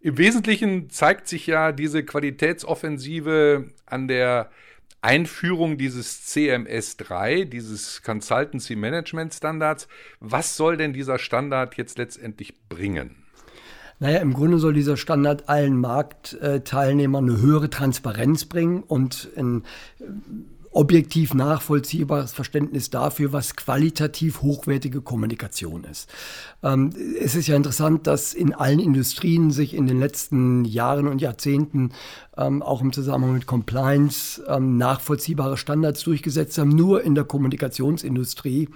Im 0.01 0.19
Wesentlichen 0.19 0.91
zeigt 0.91 1.29
sich 1.29 1.47
ja 1.47 1.73
diese 1.73 2.05
Qualitätsoffensive 2.05 3.69
an 3.87 4.09
der 4.09 4.51
Einführung 5.03 5.79
dieses 5.79 6.27
CMS 6.27 6.99
3, 6.99 7.45
dieses 7.45 8.03
Consultancy 8.03 8.77
Management 8.77 9.33
Standards. 9.33 9.89
Was 10.21 10.57
soll 10.57 10.77
denn 10.77 10.93
dieser 10.93 11.19
Standard 11.19 11.77
jetzt 11.77 11.97
letztendlich 11.97 12.69
bringen? 12.69 13.20
Naja, 14.01 14.19
im 14.21 14.33
Grunde 14.33 14.59
soll 14.59 14.73
dieser 14.73 14.97
Standard 14.97 15.51
allen 15.51 15.79
Marktteilnehmern 15.79 17.29
eine 17.29 17.41
höhere 17.41 17.69
Transparenz 17.69 18.47
bringen 18.47 18.83
und 18.83 19.29
äh, 19.37 19.61
objektiv 20.73 21.35
nachvollziehbares 21.35 22.33
Verständnis 22.33 22.91
dafür, 22.91 23.33
was 23.33 23.57
qualitativ 23.57 24.43
hochwertige 24.43 25.01
Kommunikation 25.01 25.85
ist. 25.85 26.09
Ähm, 26.63 26.93
es 27.21 27.35
ist 27.35 27.49
ja 27.49 27.57
interessant, 27.57 28.07
dass 28.07 28.35
in 28.35 28.55
allen 28.55 28.79
Industrien 28.79 29.51
sich 29.51 29.75
in 29.75 29.87
den 29.87 29.99
letzten 29.99 30.65
Jahren 30.65 31.09
und 31.09 31.21
Jahrzehnten 31.21 31.91
ähm, 32.37 32.63
auch 32.63 32.81
im 32.83 32.93
Zusammenhang 32.93 33.35
mit 33.35 33.47
Compliance 33.47 34.43
ähm, 34.47 34.77
nachvollziehbare 34.77 35.57
Standards 35.57 36.05
durchgesetzt 36.05 36.57
haben. 36.59 36.71
Nur 36.71 37.03
in 37.03 37.15
der 37.15 37.25
Kommunikationsindustrie 37.25 38.69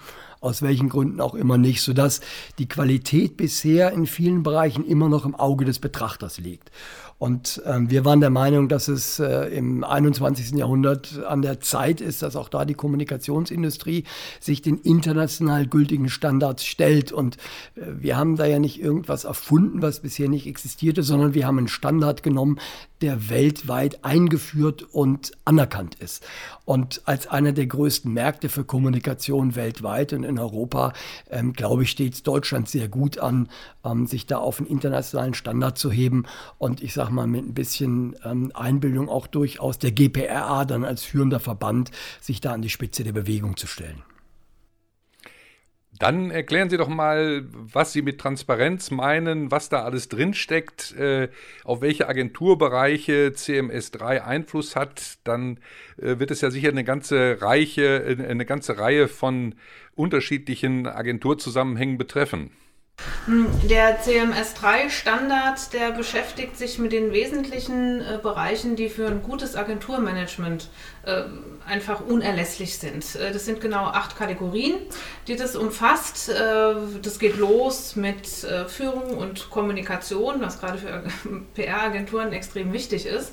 aus 0.45 0.61
welchen 0.61 0.91
Gründen 0.91 1.21
auch 1.23 1.35
immer 1.35 1.57
nicht, 1.57 1.81
sodass 1.81 2.21
die 2.59 2.69
Qualität 2.69 3.39
bisher 3.39 3.93
in 3.93 4.07
vielen 4.07 4.43
Bereichen 4.43 4.85
immer 4.85 5.09
noch 5.09 5.25
im 5.25 5.35
Auge 5.35 5.65
des 5.65 5.79
Betrachters 5.79 6.39
liegt. 6.39 6.71
Und 7.19 7.63
ähm, 7.65 7.91
wir 7.91 8.05
waren 8.05 8.21
der 8.21 8.31
Meinung, 8.31 8.69
dass 8.69 8.89
es 8.89 9.19
äh, 9.19 9.47
im 9.57 9.85
21. 9.85 10.53
Jahrhundert 10.53 11.25
an 11.27 11.43
der 11.43 11.61
Zeit 11.61 12.01
ist, 12.01 12.23
dass 12.23 12.37
auch 12.37 12.49
da 12.49 12.65
die 12.65 12.75
Kommunikationsindustrie 12.75 14.05
sich 14.41 14.63
den 14.63 14.79
international 14.79 15.67
gültigen 15.67 16.09
Standards 16.09 16.65
stellt. 16.65 17.13
Und 17.13 17.37
äh, 17.77 17.83
wir 17.99 18.17
haben 18.17 18.37
da 18.37 18.47
ja 18.47 18.59
nicht 18.59 18.81
irgendwas 18.81 19.25
erfunden, 19.25 19.81
was 19.81 20.01
bisher 20.01 20.29
nicht 20.29 20.47
existierte, 20.47 21.03
sondern 21.03 21.35
wir 21.35 21.47
haben 21.47 21.59
einen 21.59 21.69
Standard 21.69 22.23
genommen, 22.23 22.59
der 23.03 23.29
weltweit 23.29 24.05
eingeführt 24.05 24.83
und 24.83 25.33
anerkannt 25.45 25.97
ist. 25.97 26.25
Und 26.65 27.03
als 27.05 27.27
einer 27.27 27.53
der 27.53 27.67
größten 27.67 28.13
Märkte 28.13 28.49
für 28.49 28.65
Kommunikation 28.65 29.57
weltweit 29.57 30.13
und 30.13 30.25
in 30.25 30.39
Europa, 30.39 30.93
ähm, 31.31 31.53
glaube 31.53 31.83
ich, 31.83 31.91
steht 31.91 32.27
Deutschland 32.27 32.69
sehr 32.69 32.89
gut 32.89 33.19
an, 33.19 33.49
ähm, 33.85 34.07
sich 34.07 34.27
da 34.27 34.39
auf 34.39 34.59
einen 34.59 34.69
internationalen 34.69 35.35
Standard 35.35 35.77
zu 35.77 35.91
heben. 35.91 36.25
Und 36.59 36.83
ich 36.83 36.95
sage 36.95 37.13
mal, 37.13 37.27
mit 37.27 37.45
ein 37.45 37.55
bisschen 37.55 38.17
ähm, 38.25 38.53
Einbildung 38.55 39.09
auch 39.09 39.27
durchaus 39.27 39.79
der 39.79 39.93
GPRA 39.93 40.65
dann 40.65 40.85
als 40.85 41.03
führender 41.03 41.41
Verband, 41.41 41.91
sich 42.21 42.41
da 42.41 42.53
an 42.53 42.63
die 42.63 42.71
Spitze 42.71 43.05
der 43.05 43.13
Bewegung 43.13 43.57
zu 43.57 43.67
stellen. 43.67 44.03
Dann 45.99 46.31
erklären 46.31 46.71
Sie 46.71 46.77
doch 46.77 46.89
mal, 46.89 47.45
was 47.53 47.93
Sie 47.93 48.03
mit 48.03 48.21
Transparenz 48.21 48.91
meinen, 48.91 49.51
was 49.51 49.69
da 49.69 49.85
alles 49.85 50.09
drinsteckt, 50.09 50.93
äh, 50.97 51.29
auf 51.63 51.83
welche 51.83 52.09
Agenturbereiche 52.09 53.29
CMS3 53.29 54.21
Einfluss 54.21 54.75
hat. 54.75 55.19
Dann 55.23 55.59
äh, 55.97 56.19
wird 56.19 56.33
es 56.33 56.41
ja 56.41 56.51
sicher 56.51 56.71
eine 56.71 56.83
ganze, 56.83 57.41
Reiche, 57.41 58.05
äh, 58.05 58.27
eine 58.27 58.45
ganze 58.45 58.79
Reihe 58.79 59.07
von 59.07 59.55
unterschiedlichen 59.95 60.89
Agenturzusammenhängen 60.89 61.97
betreffen. 61.97 62.51
Hm, 63.27 63.47
der 63.69 64.03
CMS3-Standard, 64.03 65.73
der 65.73 65.93
beschäftigt 65.93 66.59
sich 66.59 66.79
mit 66.79 66.93
den 66.93 67.13
wesentlichen 67.13 68.01
äh, 68.01 68.19
Bereichen, 68.23 68.77
die 68.77 68.91
für 68.91 69.07
ein 69.07 69.23
gutes 69.23 69.57
Agenturmanagement 69.57 70.69
äh, 71.05 71.23
einfach 71.67 72.03
unerlässlich 72.07 72.79
sind. 72.79 73.17
Äh, 73.17 73.33
das 73.33 73.47
sind 73.47 73.61
genau 73.63 73.85
acht 73.87 74.17
Kategorien, 74.17 74.75
die 75.27 75.37
das 75.37 75.57
umfasst. 75.57 76.29
Äh, 76.29 76.75
das 77.03 77.19
geht 77.19 77.39
los 77.39 77.97
mit 77.97 78.45
äh, 78.45 78.67
Führung 78.67 79.17
und 79.17 79.49
Kommunikation, 79.49 80.41
was 80.41 80.61
gerade 80.61 80.79
für 80.79 81.05
PR-Agenturen 81.55 82.33
extrem 82.33 82.75
wichtig 82.75 83.07
ist. 83.07 83.33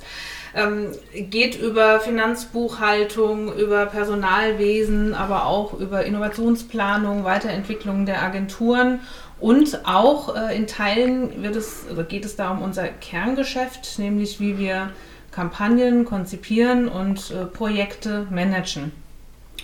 Ähm, 0.54 0.92
geht 1.14 1.60
über 1.60 2.00
Finanzbuchhaltung, 2.00 3.54
über 3.56 3.86
Personalwesen, 3.86 5.14
aber 5.14 5.46
auch 5.46 5.74
über 5.74 6.06
Innovationsplanung, 6.06 7.24
Weiterentwicklung 7.24 8.06
der 8.06 8.22
Agenturen 8.22 9.00
und 9.42 9.86
auch 9.86 10.36
äh, 10.36 10.56
in 10.56 10.68
Teilen 10.68 11.42
wird 11.44 11.56
es, 11.56 11.88
also 11.90 12.04
geht 12.04 12.26
es 12.26 12.36
da 12.36 12.52
um 12.52 12.62
unser 12.62 12.88
Kerngeschäft, 12.88 13.98
nämlich 13.98 14.40
wie 14.40 14.58
wir 14.58 14.92
Kampagnen 15.32 16.06
konzipieren 16.06 16.88
und 16.88 17.32
äh, 17.32 17.46
Projekte 17.46 18.28
managen. 18.30 18.92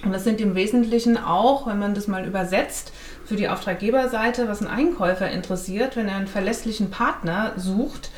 Und 0.04 0.12
das 0.14 0.24
sind 0.24 0.42
im 0.42 0.56
Wesentlichen 0.56 1.18
auch, 1.18 1.68
wenn 1.68 1.80
man 1.80 1.94
das 1.94 2.08
mal 2.08 2.26
übersetzt, 2.26 2.92
für 3.26 3.36
die 3.36 3.50
Auftraggeberseite, 3.50 4.48
was 4.48 4.62
ein 4.62 4.68
Einkäufer 4.68 5.30
interessiert, 5.30 5.96
wenn 5.96 6.08
er 6.08 6.16
einen 6.16 6.28
verlässlichen 6.28 6.90
Partner 6.90 7.54
sucht, 7.58 8.10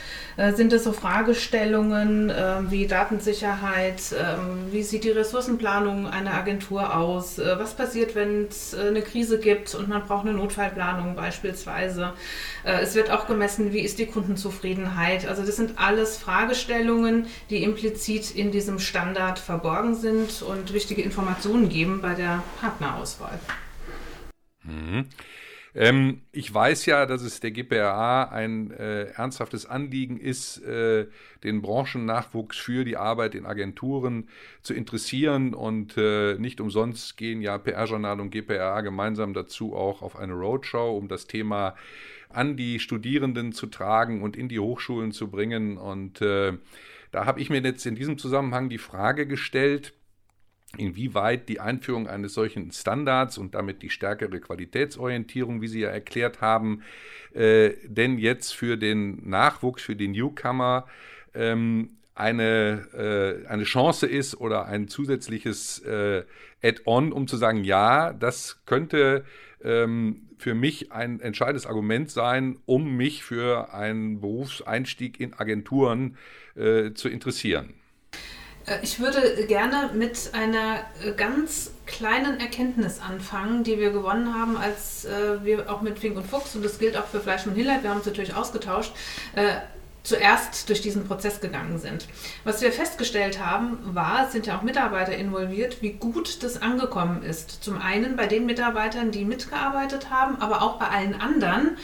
sind 0.55 0.72
es 0.72 0.86
so 0.86 0.93
Fragestellungen 0.93 2.29
äh, 2.29 2.72
wie 2.72 2.88
Datensicherheit, 2.88 4.13
äh, 4.13 4.72
wie 4.72 4.84
sieht 4.84 5.03
die 5.03 5.12
Ressourcenplanung 5.12 6.08
einer 6.08 6.34
Agentur 6.34 6.96
aus, 6.96 7.39
äh, 7.39 7.60
was 7.60 7.74
passiert, 7.74 8.15
wenn 8.15 8.46
es 8.46 8.74
äh, 8.74 8.88
eine 8.88 9.01
Krise 9.01 9.39
gibt 9.39 9.75
und 9.75 9.89
man 9.89 10.05
braucht 10.05 10.25
eine 10.25 10.38
Notfallplanung 10.38 11.15
beispielsweise. 11.15 12.13
Äh, 12.63 12.81
es 12.81 12.96
wird 12.96 13.12
auch 13.12 13.27
gemessen, 13.27 13.74
wie 13.74 13.79
ist 13.79 14.00
die 14.00 14.05
Kundenzufriedenheit. 14.05 15.27
Also 15.27 15.46
das 15.46 15.58
sind 15.58 15.77
alles 15.77 16.17
Fragestellungen, 16.17 17.27
die 17.50 17.63
implizit 17.63 18.31
in 18.31 18.51
diesem 18.51 18.79
Standard 18.79 19.39
verborgen 19.39 19.96
sind 19.96 20.41
und 20.41 20.74
wichtige 20.74 21.01
Informationen 21.01 21.67
geben 21.67 22.01
bei 22.01 22.13
der 22.13 22.43
Partnerauswahl. 22.62 23.39
Mhm. 24.63 25.05
Ähm, 25.76 26.22
ich 26.32 26.54
weiß 26.54 26.86
ja, 26.88 27.06
dass 27.06 27.22
es 27.22 27.40
der 27.40 27.52
GPRA 27.52 28.24
ein 28.24 28.72
äh, 28.72 29.06
ernsthaftes 29.12 29.66
Anliegen 29.66 30.18
ist, 30.20 30.64
äh, 30.64 31.08
den 31.44 31.62
Branchennachwuchs 31.62 32.58
für 32.58 32.84
die 32.86 32.98
Arbeit 32.98 33.36
in 33.36 33.46
Agenturen 33.46 34.30
zu 34.62 34.74
interessieren. 34.74 35.54
Und 35.54 35.96
äh, 35.98 36.36
nicht 36.36 36.60
umsonst 36.60 37.18
gehen 37.18 37.42
ja 37.42 37.58
PR-Journal 37.58 38.20
und 38.20 38.32
GPRA 38.32 38.82
gemeinsam 38.82 39.34
dazu 39.34 39.76
auch 39.76 40.02
auf 40.02 40.16
eine 40.16 40.34
Roadshow, 40.34 40.98
um 40.98 41.08
das 41.08 41.28
Thema 41.28 41.76
an 42.30 42.58
die 42.58 42.80
Studierenden 42.80 43.54
zu 43.54 43.68
tragen 43.68 44.22
und 44.22 44.36
in 44.38 44.50
die 44.50 44.60
Hochschulen 44.60 45.12
zu 45.12 45.30
bringen. 45.30 45.78
Und 45.78 46.22
äh, 46.22 46.54
da 47.12 47.26
habe 47.26 47.41
ich 47.41 47.50
mir 47.50 47.62
jetzt 47.62 47.86
in 47.86 47.96
diesem 47.96 48.17
Zusammenhang 48.17 48.70
die 48.70 48.78
Frage 48.78 49.26
gestellt, 49.26 49.93
inwieweit 50.77 51.49
die 51.49 51.60
Einführung 51.60 52.08
eines 52.08 52.34
solchen 52.34 52.71
Standards 52.71 53.38
und 53.38 53.55
damit 53.55 53.82
die 53.82 53.89
stärkere 53.89 54.39
Qualitätsorientierung, 54.39 55.62
wie 55.62 55.67
Sie 55.67 55.82
ja 55.82 55.89
erklärt 55.89 56.41
haben, 56.41 56.84
äh, 57.34 57.71
denn 57.86 58.19
jetzt 58.19 58.53
für 58.55 58.77
den 58.77 59.27
Nachwuchs, 59.27 59.82
für 59.82 59.95
den 59.95 60.12
Newcomer 60.12 60.86
ähm, 61.34 61.97
eine, 62.13 63.43
äh, 63.45 63.47
eine 63.47 63.63
Chance 63.63 64.05
ist 64.05 64.36
oder 64.36 64.65
ein 64.65 64.88
zusätzliches 64.89 65.79
äh, 65.79 66.23
Add-on, 66.62 67.13
um 67.13 67.27
zu 67.27 67.38
sagen, 67.38 67.63
ja, 67.63 68.13
das 68.13 68.62
könnte 68.65 69.23
ähm, 69.63 70.27
für 70.38 70.53
mich 70.53 70.91
ein 70.91 71.19
entscheidendes 71.19 71.65
Argument 71.65 72.12
sein, 72.12 72.60
um 72.65 72.95
mich 72.95 73.23
für 73.23 73.73
einen 73.73 74.21
Berufseinstieg 74.21 75.19
in 75.19 75.34
Agenturen 75.34 76.17
äh, 76.55 76.93
zu 76.93 77.10
interessieren. 77.10 77.73
Äh, 78.69 78.79
ich 78.82 78.99
würde 78.99 79.45
gerne 79.47 79.89
mit 79.93 80.32
einer 80.34 80.79
äh, 81.03 81.12
ganz 81.12 81.71
kleinen 81.86 82.39
Erkenntnis 82.39 82.99
anfangen, 82.99 83.63
die 83.63 83.79
wir 83.79 83.91
gewonnen 83.91 84.34
haben, 84.34 84.58
als 84.58 85.05
äh, 85.05 85.43
wir 85.43 85.71
auch 85.71 85.82
mit 85.82 85.99
Fink 85.99 86.17
und 86.17 86.27
Fuchs, 86.27 86.55
und 86.55 86.63
das 86.63 86.79
gilt 86.79 86.95
auch 86.97 87.08
für 87.08 87.19
Fleisch 87.19 87.45
und 87.45 87.55
Hillert, 87.55 87.84
wir 87.84 87.89
haben 87.89 87.97
uns 87.97 88.05
natürlich 88.05 88.36
ausgetauscht, 88.36 88.93
zuerst 90.03 90.69
durch 90.69 90.82
diesen 90.82 91.08
Prozess 91.08 91.41
gegangen 91.41 91.77
sind. 91.77 92.08
Was 92.43 92.62
wir 92.62 92.71
festgestellt 92.71 93.43
haben, 93.43 93.77
war, 93.84 94.25
es 94.25 94.32
sind 94.32 94.47
ja 94.47 94.58
auch 94.58 94.62
Mitarbeiter 94.62 95.15
involviert, 95.15 95.82
wie 95.82 95.91
gut 95.91 96.41
das 96.41 96.62
angekommen 96.62 97.21
ist. 97.21 97.63
Zum 97.63 97.79
einen 97.79 98.15
bei 98.15 98.25
den 98.25 98.45
Mitarbeitern, 98.45 99.12
die 99.12 99.25
mitgearbeitet 99.25 100.10
haben, 100.10 100.41
aber 100.41 100.62
auch 100.62 100.79
bei 100.79 100.88
allen 100.88 101.19
anderen, 101.19 101.77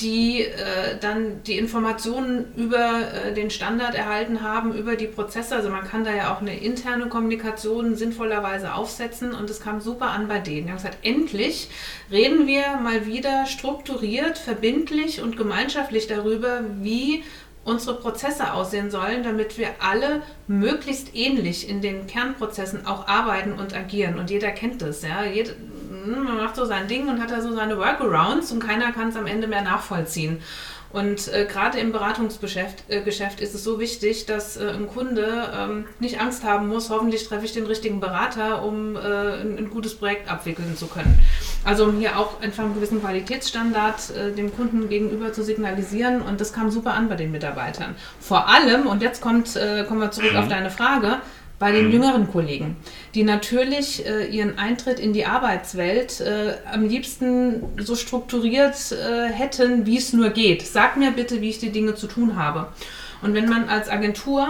die 0.00 0.40
äh, 0.42 0.98
dann 1.00 1.42
die 1.44 1.56
Informationen 1.56 2.52
über 2.56 3.00
äh, 3.12 3.32
den 3.32 3.50
Standard 3.50 3.94
erhalten 3.94 4.42
haben, 4.42 4.74
über 4.74 4.96
die 4.96 5.06
Prozesse. 5.06 5.54
Also 5.54 5.70
man 5.70 5.84
kann 5.84 6.04
da 6.04 6.12
ja 6.12 6.34
auch 6.34 6.40
eine 6.40 6.58
interne 6.58 7.08
Kommunikation 7.08 7.94
sinnvollerweise 7.94 8.74
aufsetzen 8.74 9.32
und 9.32 9.48
es 9.50 9.60
kam 9.60 9.80
super 9.80 10.06
an 10.06 10.26
bei 10.26 10.40
denen. 10.40 10.66
Die 10.66 10.70
haben 10.70 10.78
gesagt, 10.78 10.98
endlich 11.02 11.68
reden 12.10 12.46
wir 12.46 12.76
mal 12.82 13.06
wieder 13.06 13.46
strukturiert, 13.46 14.36
verbindlich 14.36 15.22
und 15.22 15.36
gemeinschaftlich 15.36 16.08
darüber, 16.08 16.62
wie 16.80 17.22
unsere 17.64 17.96
Prozesse 17.96 18.52
aussehen 18.52 18.90
sollen, 18.90 19.22
damit 19.22 19.58
wir 19.58 19.68
alle 19.78 20.22
möglichst 20.46 21.14
ähnlich 21.14 21.68
in 21.68 21.80
den 21.80 22.06
Kernprozessen 22.06 22.86
auch 22.86 23.08
arbeiten 23.08 23.52
und 23.52 23.74
agieren. 23.74 24.18
Und 24.18 24.30
jeder 24.30 24.50
kennt 24.50 24.82
das. 24.82 25.02
Ja? 25.02 25.24
Jede, 25.24 25.52
hm, 25.52 25.83
man 26.06 26.36
macht 26.36 26.56
so 26.56 26.64
sein 26.64 26.88
Ding 26.88 27.08
und 27.08 27.20
hat 27.20 27.30
da 27.30 27.40
so 27.40 27.54
seine 27.54 27.78
Workarounds 27.78 28.52
und 28.52 28.60
keiner 28.60 28.92
kann 28.92 29.08
es 29.08 29.16
am 29.16 29.26
Ende 29.26 29.46
mehr 29.46 29.62
nachvollziehen. 29.62 30.40
Und 30.94 31.26
äh, 31.34 31.44
gerade 31.44 31.80
im 31.80 31.90
Beratungsgeschäft 31.90 32.84
äh, 32.88 33.00
Geschäft 33.00 33.40
ist 33.40 33.52
es 33.52 33.64
so 33.64 33.80
wichtig, 33.80 34.26
dass 34.26 34.56
äh, 34.56 34.68
ein 34.68 34.86
Kunde 34.86 35.50
ähm, 35.52 35.86
nicht 35.98 36.20
Angst 36.20 36.44
haben 36.44 36.68
muss, 36.68 36.88
hoffentlich 36.88 37.26
treffe 37.26 37.44
ich 37.44 37.52
den 37.52 37.66
richtigen 37.66 37.98
Berater, 37.98 38.62
um 38.62 38.94
äh, 38.94 39.00
ein, 39.00 39.58
ein, 39.58 39.70
gutes 39.70 39.96
Projekt 39.96 40.30
abwickeln 40.30 40.76
zu 40.76 40.86
können. 40.86 41.18
Also 41.64 41.86
um 41.86 41.98
hier 41.98 42.16
auch 42.16 42.40
einfach 42.40 42.62
einen 42.62 42.76
gewissen 42.76 43.00
Qualitätsstandard 43.00 44.10
äh, 44.10 44.32
dem 44.36 44.54
Kunden 44.54 44.88
gegenüber 44.88 45.32
zu 45.32 45.42
signalisieren 45.42 46.22
und 46.22 46.40
das 46.40 46.52
kam 46.52 46.70
super 46.70 46.94
an 46.94 47.08
bei 47.08 47.16
den 47.16 47.32
Mitarbeitern. 47.32 47.96
Vor 48.20 48.48
allem, 48.48 48.86
und 48.86 49.02
jetzt 49.02 49.20
kommt, 49.20 49.56
äh, 49.56 49.84
kommen 49.88 50.00
wir 50.00 50.12
zurück 50.12 50.36
auf 50.36 50.44
mhm. 50.44 50.50
deine 50.50 50.70
Frage, 50.70 51.18
bei 51.58 51.72
den 51.72 51.86
mhm. 51.86 51.92
jüngeren 51.92 52.30
Kollegen, 52.30 52.76
die 53.14 53.22
natürlich 53.22 54.04
äh, 54.06 54.26
ihren 54.26 54.58
Eintritt 54.58 54.98
in 54.98 55.12
die 55.12 55.24
Arbeitswelt 55.26 56.20
äh, 56.20 56.54
am 56.70 56.86
liebsten 56.86 57.62
so 57.78 57.94
strukturiert 57.94 58.92
äh, 58.92 59.32
hätten, 59.32 59.86
wie 59.86 59.98
es 59.98 60.12
nur 60.12 60.30
geht. 60.30 60.62
Sag 60.62 60.96
mir 60.96 61.12
bitte, 61.12 61.40
wie 61.40 61.50
ich 61.50 61.58
die 61.58 61.70
Dinge 61.70 61.94
zu 61.94 62.06
tun 62.06 62.36
habe. 62.36 62.68
Und 63.22 63.34
wenn 63.34 63.48
man 63.48 63.68
als 63.68 63.88
Agentur 63.88 64.48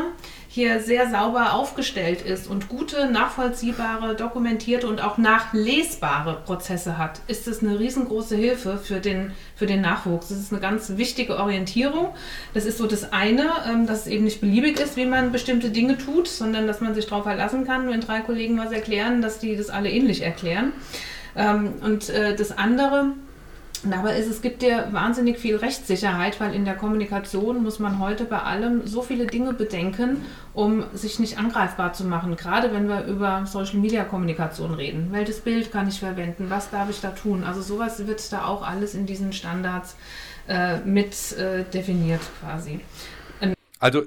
hier 0.55 0.79
sehr 0.79 1.11
sauber 1.11 1.55
aufgestellt 1.55 2.23
ist 2.23 2.47
und 2.47 2.69
gute, 2.69 3.11
nachvollziehbare, 3.11 4.15
dokumentierte 4.15 4.87
und 4.87 5.03
auch 5.03 5.19
nachlesbare 5.19 6.43
Prozesse 6.47 6.97
hat, 6.97 7.21
ist 7.27 7.49
es 7.49 7.61
eine 7.61 7.81
riesengroße 7.81 8.37
Hilfe 8.37 8.79
für 8.79 9.01
den, 9.01 9.33
für 9.57 9.67
den 9.67 9.81
Nachwuchs. 9.81 10.29
Das 10.29 10.39
ist 10.39 10.53
eine 10.53 10.61
ganz 10.61 10.97
wichtige 10.97 11.39
Orientierung. 11.39 12.15
Das 12.53 12.67
ist 12.67 12.79
so 12.79 12.87
das 12.87 13.13
eine, 13.13 13.51
ähm, 13.69 13.89
dass 13.89 14.03
es 14.03 14.07
eben 14.07 14.23
nicht 14.23 14.41
beliebig 14.41 14.79
ist, 14.79 14.97
wie 14.97 15.07
man 15.07 15.33
bestimmte 15.33 15.71
Dinge 15.71 15.99
tut, 15.99 16.29
sondern 16.29 16.69
dass 16.69 16.81
man 16.81 16.95
sich 16.95 17.07
darauf 17.07 17.25
verlassen 17.25 17.67
kann, 17.67 17.89
wenn 17.89 18.01
drei 18.01 18.21
Kollegen 18.21 18.57
was 18.57 18.71
erklären, 18.71 19.23
dass 19.23 19.41
die 19.41 19.57
das 19.57 19.71
alle 19.71 19.91
ähnlich 19.91 20.23
erklären. 20.23 20.71
Ähm, 21.35 21.73
und 21.83 22.11
äh, 22.11 22.37
das 22.37 22.57
andere, 22.57 23.15
Dabei 23.91 24.19
ist 24.19 24.29
es 24.29 24.41
gibt 24.41 24.63
dir 24.63 24.89
wahnsinnig 24.93 25.39
viel 25.39 25.57
Rechtssicherheit, 25.57 26.41
weil 26.41 26.55
in 26.55 26.65
der 26.65 26.75
Kommunikation 26.75 27.63
muss 27.63 27.79
man 27.79 27.99
heute 27.99 28.25
bei 28.25 28.39
allem 28.39 28.87
so 28.87 29.03
viele 29.03 29.27
Dinge 29.27 29.53
bedenken, 29.53 30.23
um 30.55 30.85
sich 30.95 31.19
nicht 31.19 31.39
angreifbar 31.39 31.93
zu 31.93 32.05
machen. 32.05 32.37
Gerade 32.37 32.73
wenn 32.73 32.89
wir 32.89 33.05
über 33.05 33.45
Social 33.47 33.79
Media 33.79 34.05
Kommunikation 34.05 34.75
reden. 34.75 35.09
Welches 35.11 35.41
Bild 35.41 35.71
kann 35.71 35.89
ich 35.89 35.99
verwenden? 35.99 36.47
Was 36.49 36.71
darf 36.71 36.89
ich 36.89 37.01
da 37.01 37.11
tun? 37.11 37.45
Also 37.45 37.61
sowas 37.61 38.07
wird 38.07 38.33
da 38.33 38.47
auch 38.47 38.67
alles 38.67 38.95
in 38.95 39.07
diesen 39.07 39.33
Standards 39.33 39.97
äh, 40.49 40.79
mit 40.81 41.33
äh, 41.33 41.65
definiert 41.65 42.23
quasi. 42.41 42.81
Also 43.79 44.05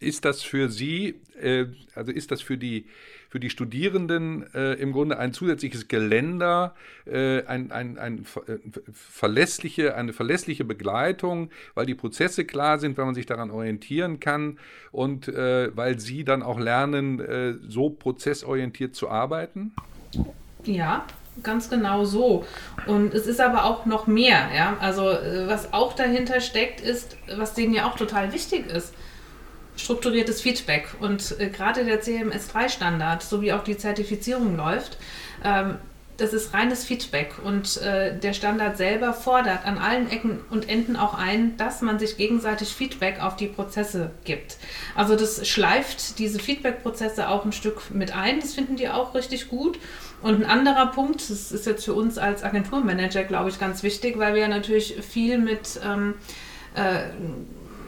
ist 0.00 0.24
das 0.24 0.42
für 0.42 0.68
Sie, 0.68 1.20
äh, 1.40 1.66
also 1.94 2.10
ist 2.12 2.30
das 2.30 2.42
für 2.42 2.58
die 2.58 2.86
für 3.34 3.40
die 3.40 3.50
Studierenden 3.50 4.46
äh, 4.54 4.74
im 4.74 4.92
Grunde 4.92 5.18
ein 5.18 5.32
zusätzliches 5.32 5.88
Geländer, 5.88 6.72
äh, 7.04 7.44
ein, 7.46 7.72
ein, 7.72 7.98
ein, 7.98 8.26
äh, 8.46 8.58
verlässliche, 8.92 9.96
eine 9.96 10.12
verlässliche 10.12 10.64
Begleitung, 10.64 11.50
weil 11.74 11.84
die 11.84 11.96
Prozesse 11.96 12.44
klar 12.44 12.78
sind, 12.78 12.96
weil 12.96 13.06
man 13.06 13.16
sich 13.16 13.26
daran 13.26 13.50
orientieren 13.50 14.20
kann 14.20 14.60
und 14.92 15.26
äh, 15.26 15.76
weil 15.76 15.98
sie 15.98 16.22
dann 16.22 16.44
auch 16.44 16.60
lernen, 16.60 17.18
äh, 17.18 17.54
so 17.66 17.90
prozessorientiert 17.90 18.94
zu 18.94 19.08
arbeiten? 19.08 19.72
Ja, 20.62 21.04
ganz 21.42 21.68
genau 21.68 22.04
so. 22.04 22.44
Und 22.86 23.14
es 23.14 23.26
ist 23.26 23.40
aber 23.40 23.64
auch 23.64 23.84
noch 23.84 24.06
mehr. 24.06 24.50
Ja? 24.54 24.76
Also 24.78 25.10
äh, 25.10 25.48
was 25.48 25.72
auch 25.72 25.94
dahinter 25.94 26.40
steckt, 26.40 26.80
ist, 26.80 27.16
was 27.36 27.54
denen 27.54 27.74
ja 27.74 27.90
auch 27.90 27.96
total 27.96 28.32
wichtig 28.32 28.68
ist 28.68 28.94
strukturiertes 29.76 30.40
Feedback. 30.40 30.88
Und 31.00 31.38
äh, 31.38 31.48
gerade 31.48 31.84
der 31.84 32.02
CMS3-Standard, 32.02 33.22
so 33.22 33.42
wie 33.42 33.52
auch 33.52 33.64
die 33.64 33.76
Zertifizierung 33.76 34.56
läuft, 34.56 34.98
ähm, 35.44 35.78
das 36.16 36.32
ist 36.32 36.54
reines 36.54 36.84
Feedback 36.84 37.34
und 37.42 37.76
äh, 37.78 38.16
der 38.16 38.34
Standard 38.34 38.76
selber 38.76 39.12
fordert 39.12 39.66
an 39.66 39.78
allen 39.78 40.08
Ecken 40.08 40.40
und 40.48 40.68
Enden 40.68 40.94
auch 40.96 41.14
ein, 41.14 41.56
dass 41.56 41.82
man 41.82 41.98
sich 41.98 42.16
gegenseitig 42.16 42.68
Feedback 42.68 43.20
auf 43.20 43.34
die 43.34 43.48
Prozesse 43.48 44.12
gibt. 44.24 44.58
Also 44.94 45.16
das 45.16 45.46
schleift 45.46 46.20
diese 46.20 46.38
Feedback-Prozesse 46.38 47.28
auch 47.28 47.44
ein 47.44 47.52
Stück 47.52 47.90
mit 47.92 48.14
ein. 48.14 48.38
Das 48.38 48.54
finden 48.54 48.76
die 48.76 48.88
auch 48.88 49.14
richtig 49.14 49.48
gut. 49.48 49.78
Und 50.22 50.36
ein 50.36 50.48
anderer 50.48 50.86
Punkt, 50.86 51.20
das 51.28 51.50
ist 51.50 51.66
jetzt 51.66 51.84
für 51.84 51.94
uns 51.94 52.16
als 52.16 52.44
Agenturmanager, 52.44 53.24
glaube 53.24 53.50
ich, 53.50 53.58
ganz 53.58 53.82
wichtig, 53.82 54.16
weil 54.16 54.34
wir 54.34 54.42
ja 54.42 54.48
natürlich 54.48 54.94
viel 55.02 55.38
mit 55.38 55.80
ähm, 55.84 56.14
äh, 56.76 57.08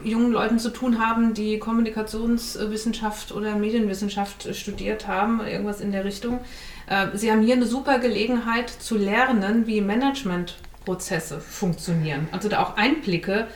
jungen 0.03 0.31
Leuten 0.31 0.59
zu 0.59 0.69
tun 0.69 0.99
haben, 0.99 1.33
die 1.33 1.59
Kommunikationswissenschaft 1.59 3.31
oder 3.31 3.55
Medienwissenschaft 3.55 4.55
studiert 4.55 5.07
haben, 5.07 5.41
irgendwas 5.45 5.81
in 5.81 5.91
der 5.91 6.05
Richtung. 6.05 6.39
Äh, 6.87 7.07
sie 7.13 7.31
haben 7.31 7.41
hier 7.41 7.55
eine 7.55 7.65
super 7.65 7.99
Gelegenheit 7.99 8.69
zu 8.69 8.97
lernen, 8.97 9.67
wie 9.67 9.81
Managementprozesse 9.81 11.39
funktionieren. 11.39 12.27
Also 12.31 12.49
da 12.49 12.63
auch 12.63 12.77
Einblicke 12.77 13.47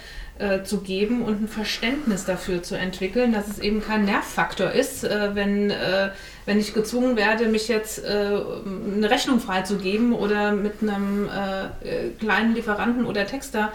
äh, 0.42 0.64
zu 0.64 0.80
geben 0.82 1.22
und 1.22 1.44
ein 1.44 1.48
Verständnis 1.48 2.26
dafür 2.26 2.64
zu 2.64 2.76
entwickeln, 2.76 3.32
dass 3.32 3.48
es 3.48 3.60
eben 3.60 3.80
kein 3.80 4.06
Nervfaktor 4.06 4.72
ist, 4.72 5.04
äh, 5.04 5.36
wenn, 5.36 5.70
äh, 5.70 6.10
wenn 6.48 6.60
ich 6.60 6.74
gezwungen 6.74 7.16
werde, 7.16 7.48
mich 7.48 7.68
jetzt 7.68 8.04
äh, 8.04 8.08
eine 8.08 9.08
Rechnung 9.10 9.40
freizugeben 9.40 10.14
oder 10.14 10.52
mit 10.54 10.82
einem 10.82 11.30
äh, 11.30 12.10
kleinen 12.20 12.56
Lieferanten 12.56 13.06
oder 13.06 13.28
Texter 13.28 13.72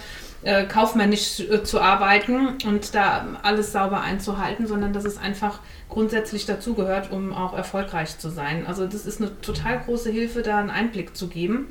kaufmännisch 0.69 1.43
zu 1.65 1.81
arbeiten 1.81 2.59
und 2.67 2.95
da 2.95 3.27
alles 3.43 3.73
sauber 3.73 4.03
einzuhalten, 4.03 4.69
sondern 4.69 4.93
dass 4.93 5.05
es 5.05 5.19
einfach 5.19 5.59
grundsätzlich 5.89 6.47
dazugehört, 6.47 7.11
um 7.11 7.33
auch 7.33 7.57
erfolgreich 7.57 8.19
zu 8.19 8.29
sein. 8.29 8.65
Also 8.65 8.87
das 8.87 9.07
ist 9.07 9.21
eine 9.21 9.41
total 9.41 9.81
große 9.81 10.11
Hilfe, 10.11 10.43
da 10.43 10.59
einen 10.59 10.71
Einblick 10.71 11.17
zu 11.17 11.27
geben 11.29 11.67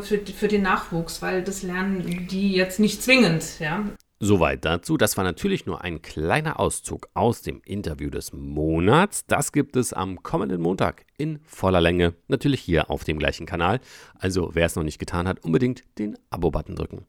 für, 0.00 0.20
für 0.20 0.48
den 0.48 0.62
Nachwuchs, 0.62 1.20
weil 1.20 1.42
das 1.42 1.64
lernen 1.64 2.26
die 2.30 2.52
jetzt 2.52 2.80
nicht 2.80 3.02
zwingend. 3.02 3.58
Ja. 3.58 3.84
Soweit 4.24 4.64
dazu. 4.64 4.96
Das 4.96 5.18
war 5.18 5.24
natürlich 5.24 5.66
nur 5.66 5.82
ein 5.82 6.00
kleiner 6.00 6.58
Auszug 6.58 7.10
aus 7.12 7.42
dem 7.42 7.60
Interview 7.62 8.08
des 8.08 8.32
Monats. 8.32 9.26
Das 9.26 9.52
gibt 9.52 9.76
es 9.76 9.92
am 9.92 10.22
kommenden 10.22 10.62
Montag 10.62 11.04
in 11.18 11.40
voller 11.44 11.82
Länge. 11.82 12.14
Natürlich 12.28 12.62
hier 12.62 12.90
auf 12.90 13.04
dem 13.04 13.18
gleichen 13.18 13.44
Kanal. 13.44 13.80
Also 14.18 14.48
wer 14.54 14.64
es 14.64 14.76
noch 14.76 14.82
nicht 14.82 14.98
getan 14.98 15.28
hat, 15.28 15.44
unbedingt 15.44 15.82
den 15.98 16.16
Abo-Button 16.30 16.74
drücken. 16.74 17.04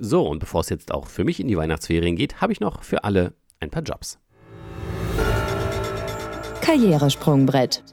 So, 0.00 0.26
und 0.26 0.40
bevor 0.40 0.62
es 0.62 0.68
jetzt 0.68 0.92
auch 0.92 1.06
für 1.06 1.22
mich 1.22 1.38
in 1.38 1.46
die 1.46 1.56
Weihnachtsferien 1.56 2.16
geht, 2.16 2.40
habe 2.40 2.52
ich 2.52 2.58
noch 2.58 2.82
für 2.82 3.04
alle 3.04 3.34
ein 3.60 3.70
paar 3.70 3.84
Jobs. 3.84 4.18
Karrieresprungbrett. 6.60 7.84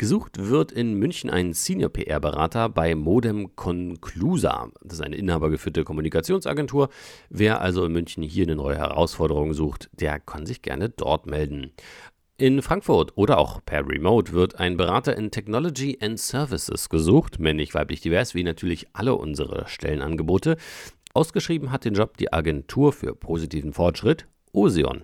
Gesucht 0.00 0.36
wird 0.38 0.70
in 0.70 0.94
München 0.94 1.28
ein 1.28 1.52
Senior 1.52 1.90
PR-Berater 1.90 2.68
bei 2.68 2.94
Modem 2.94 3.56
Conclusa. 3.56 4.70
Das 4.80 5.00
ist 5.00 5.04
eine 5.04 5.16
inhabergeführte 5.16 5.82
Kommunikationsagentur. 5.82 6.88
Wer 7.30 7.60
also 7.60 7.84
in 7.84 7.90
München 7.90 8.22
hier 8.22 8.44
eine 8.44 8.54
neue 8.54 8.76
Herausforderung 8.76 9.54
sucht, 9.54 9.90
der 9.92 10.20
kann 10.20 10.46
sich 10.46 10.62
gerne 10.62 10.88
dort 10.88 11.26
melden. 11.26 11.72
In 12.36 12.62
Frankfurt 12.62 13.16
oder 13.16 13.38
auch 13.38 13.60
per 13.66 13.88
Remote 13.88 14.32
wird 14.32 14.60
ein 14.60 14.76
Berater 14.76 15.16
in 15.16 15.32
Technology 15.32 15.98
and 16.00 16.20
Services 16.20 16.88
gesucht, 16.88 17.40
männlich, 17.40 17.74
weiblich, 17.74 18.00
divers, 18.00 18.36
wie 18.36 18.44
natürlich 18.44 18.86
alle 18.92 19.16
unsere 19.16 19.66
Stellenangebote. 19.66 20.58
Ausgeschrieben 21.12 21.72
hat 21.72 21.84
den 21.84 21.94
Job 21.94 22.16
die 22.18 22.32
Agentur 22.32 22.92
für 22.92 23.16
positiven 23.16 23.72
Fortschritt 23.72 24.28
Osion. 24.52 25.02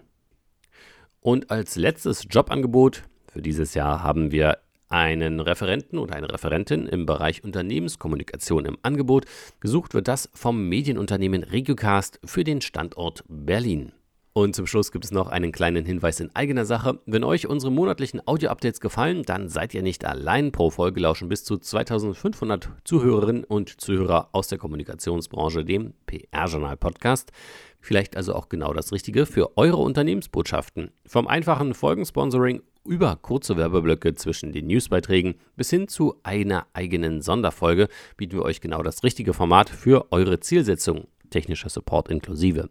Und 1.19 1.51
als 1.51 1.75
letztes 1.75 2.29
Jobangebot 2.31 3.03
für 3.27 3.43
dieses 3.43 3.75
Jahr 3.75 4.05
haben 4.05 4.31
wir 4.31 4.59
einen 4.95 5.41
Referenten 5.41 5.99
oder 5.99 6.15
eine 6.15 6.33
Referentin 6.33 6.87
im 6.87 7.05
Bereich 7.05 7.43
Unternehmenskommunikation 7.43 8.65
im 8.65 8.79
Angebot. 8.83 9.25
Gesucht 9.59 9.93
wird 9.93 10.07
das 10.07 10.31
vom 10.35 10.69
Medienunternehmen 10.69 11.43
Regiocast 11.43 12.21
für 12.25 12.45
den 12.45 12.61
Standort 12.61 13.25
Berlin. 13.29 13.91
Und 14.35 14.55
zum 14.55 14.69
Schluss 14.69 14.93
gibt 14.93 15.05
es 15.05 15.11
noch 15.11 15.29
einen 15.29 15.51
kleinen 15.51 15.85
Hinweis 15.85 16.21
in 16.21 16.31
eigener 16.37 16.65
Sache. 16.65 17.01
Wenn 17.07 17.25
euch 17.25 17.49
unsere 17.49 17.73
monatlichen 17.73 18.21
Audio-Updates 18.25 18.79
gefallen, 18.79 19.25
dann 19.25 19.49
seid 19.49 19.75
ihr 19.75 19.83
nicht 19.83 20.05
allein. 20.05 20.53
Pro 20.53 20.71
Folge 20.71 21.01
lauschen 21.01 21.29
bis 21.29 21.43
zu 21.45 21.57
2500 21.57 22.69
Zuhörerinnen 22.85 23.43
und 23.43 23.81
Zuhörer 23.81 24.29
aus 24.31 24.47
der 24.47 24.59
Kommunikationsbranche, 24.59 25.65
dem 25.65 25.95
PR-Journal-Podcast. 26.07 27.33
Vielleicht 27.81 28.17
also 28.17 28.35
auch 28.35 28.49
genau 28.49 28.73
das 28.73 28.93
Richtige 28.93 29.27
für 29.27 29.57
eure 29.57 29.79
Unternehmensbotschaften. 29.79 30.93
Vom 31.05 31.27
einfachen 31.27 31.75
Folgensponsoring 31.75 32.63
über 32.85 33.17
kurze 33.17 33.57
Werbeblöcke 33.57 34.15
zwischen 34.15 34.53
den 34.53 34.67
Newsbeiträgen 34.67 35.35
bis 35.57 35.71
hin 35.71 35.89
zu 35.89 36.17
einer 36.23 36.67
eigenen 36.73 37.23
Sonderfolge 37.23 37.89
bieten 38.17 38.37
wir 38.37 38.43
euch 38.43 38.61
genau 38.61 38.83
das 38.83 39.03
richtige 39.03 39.35
Format 39.35 39.71
für 39.71 40.13
eure 40.13 40.41
Zielsetzung 40.41 41.07
technischer 41.35 41.69
Support 41.69 42.09
inklusive. 42.11 42.71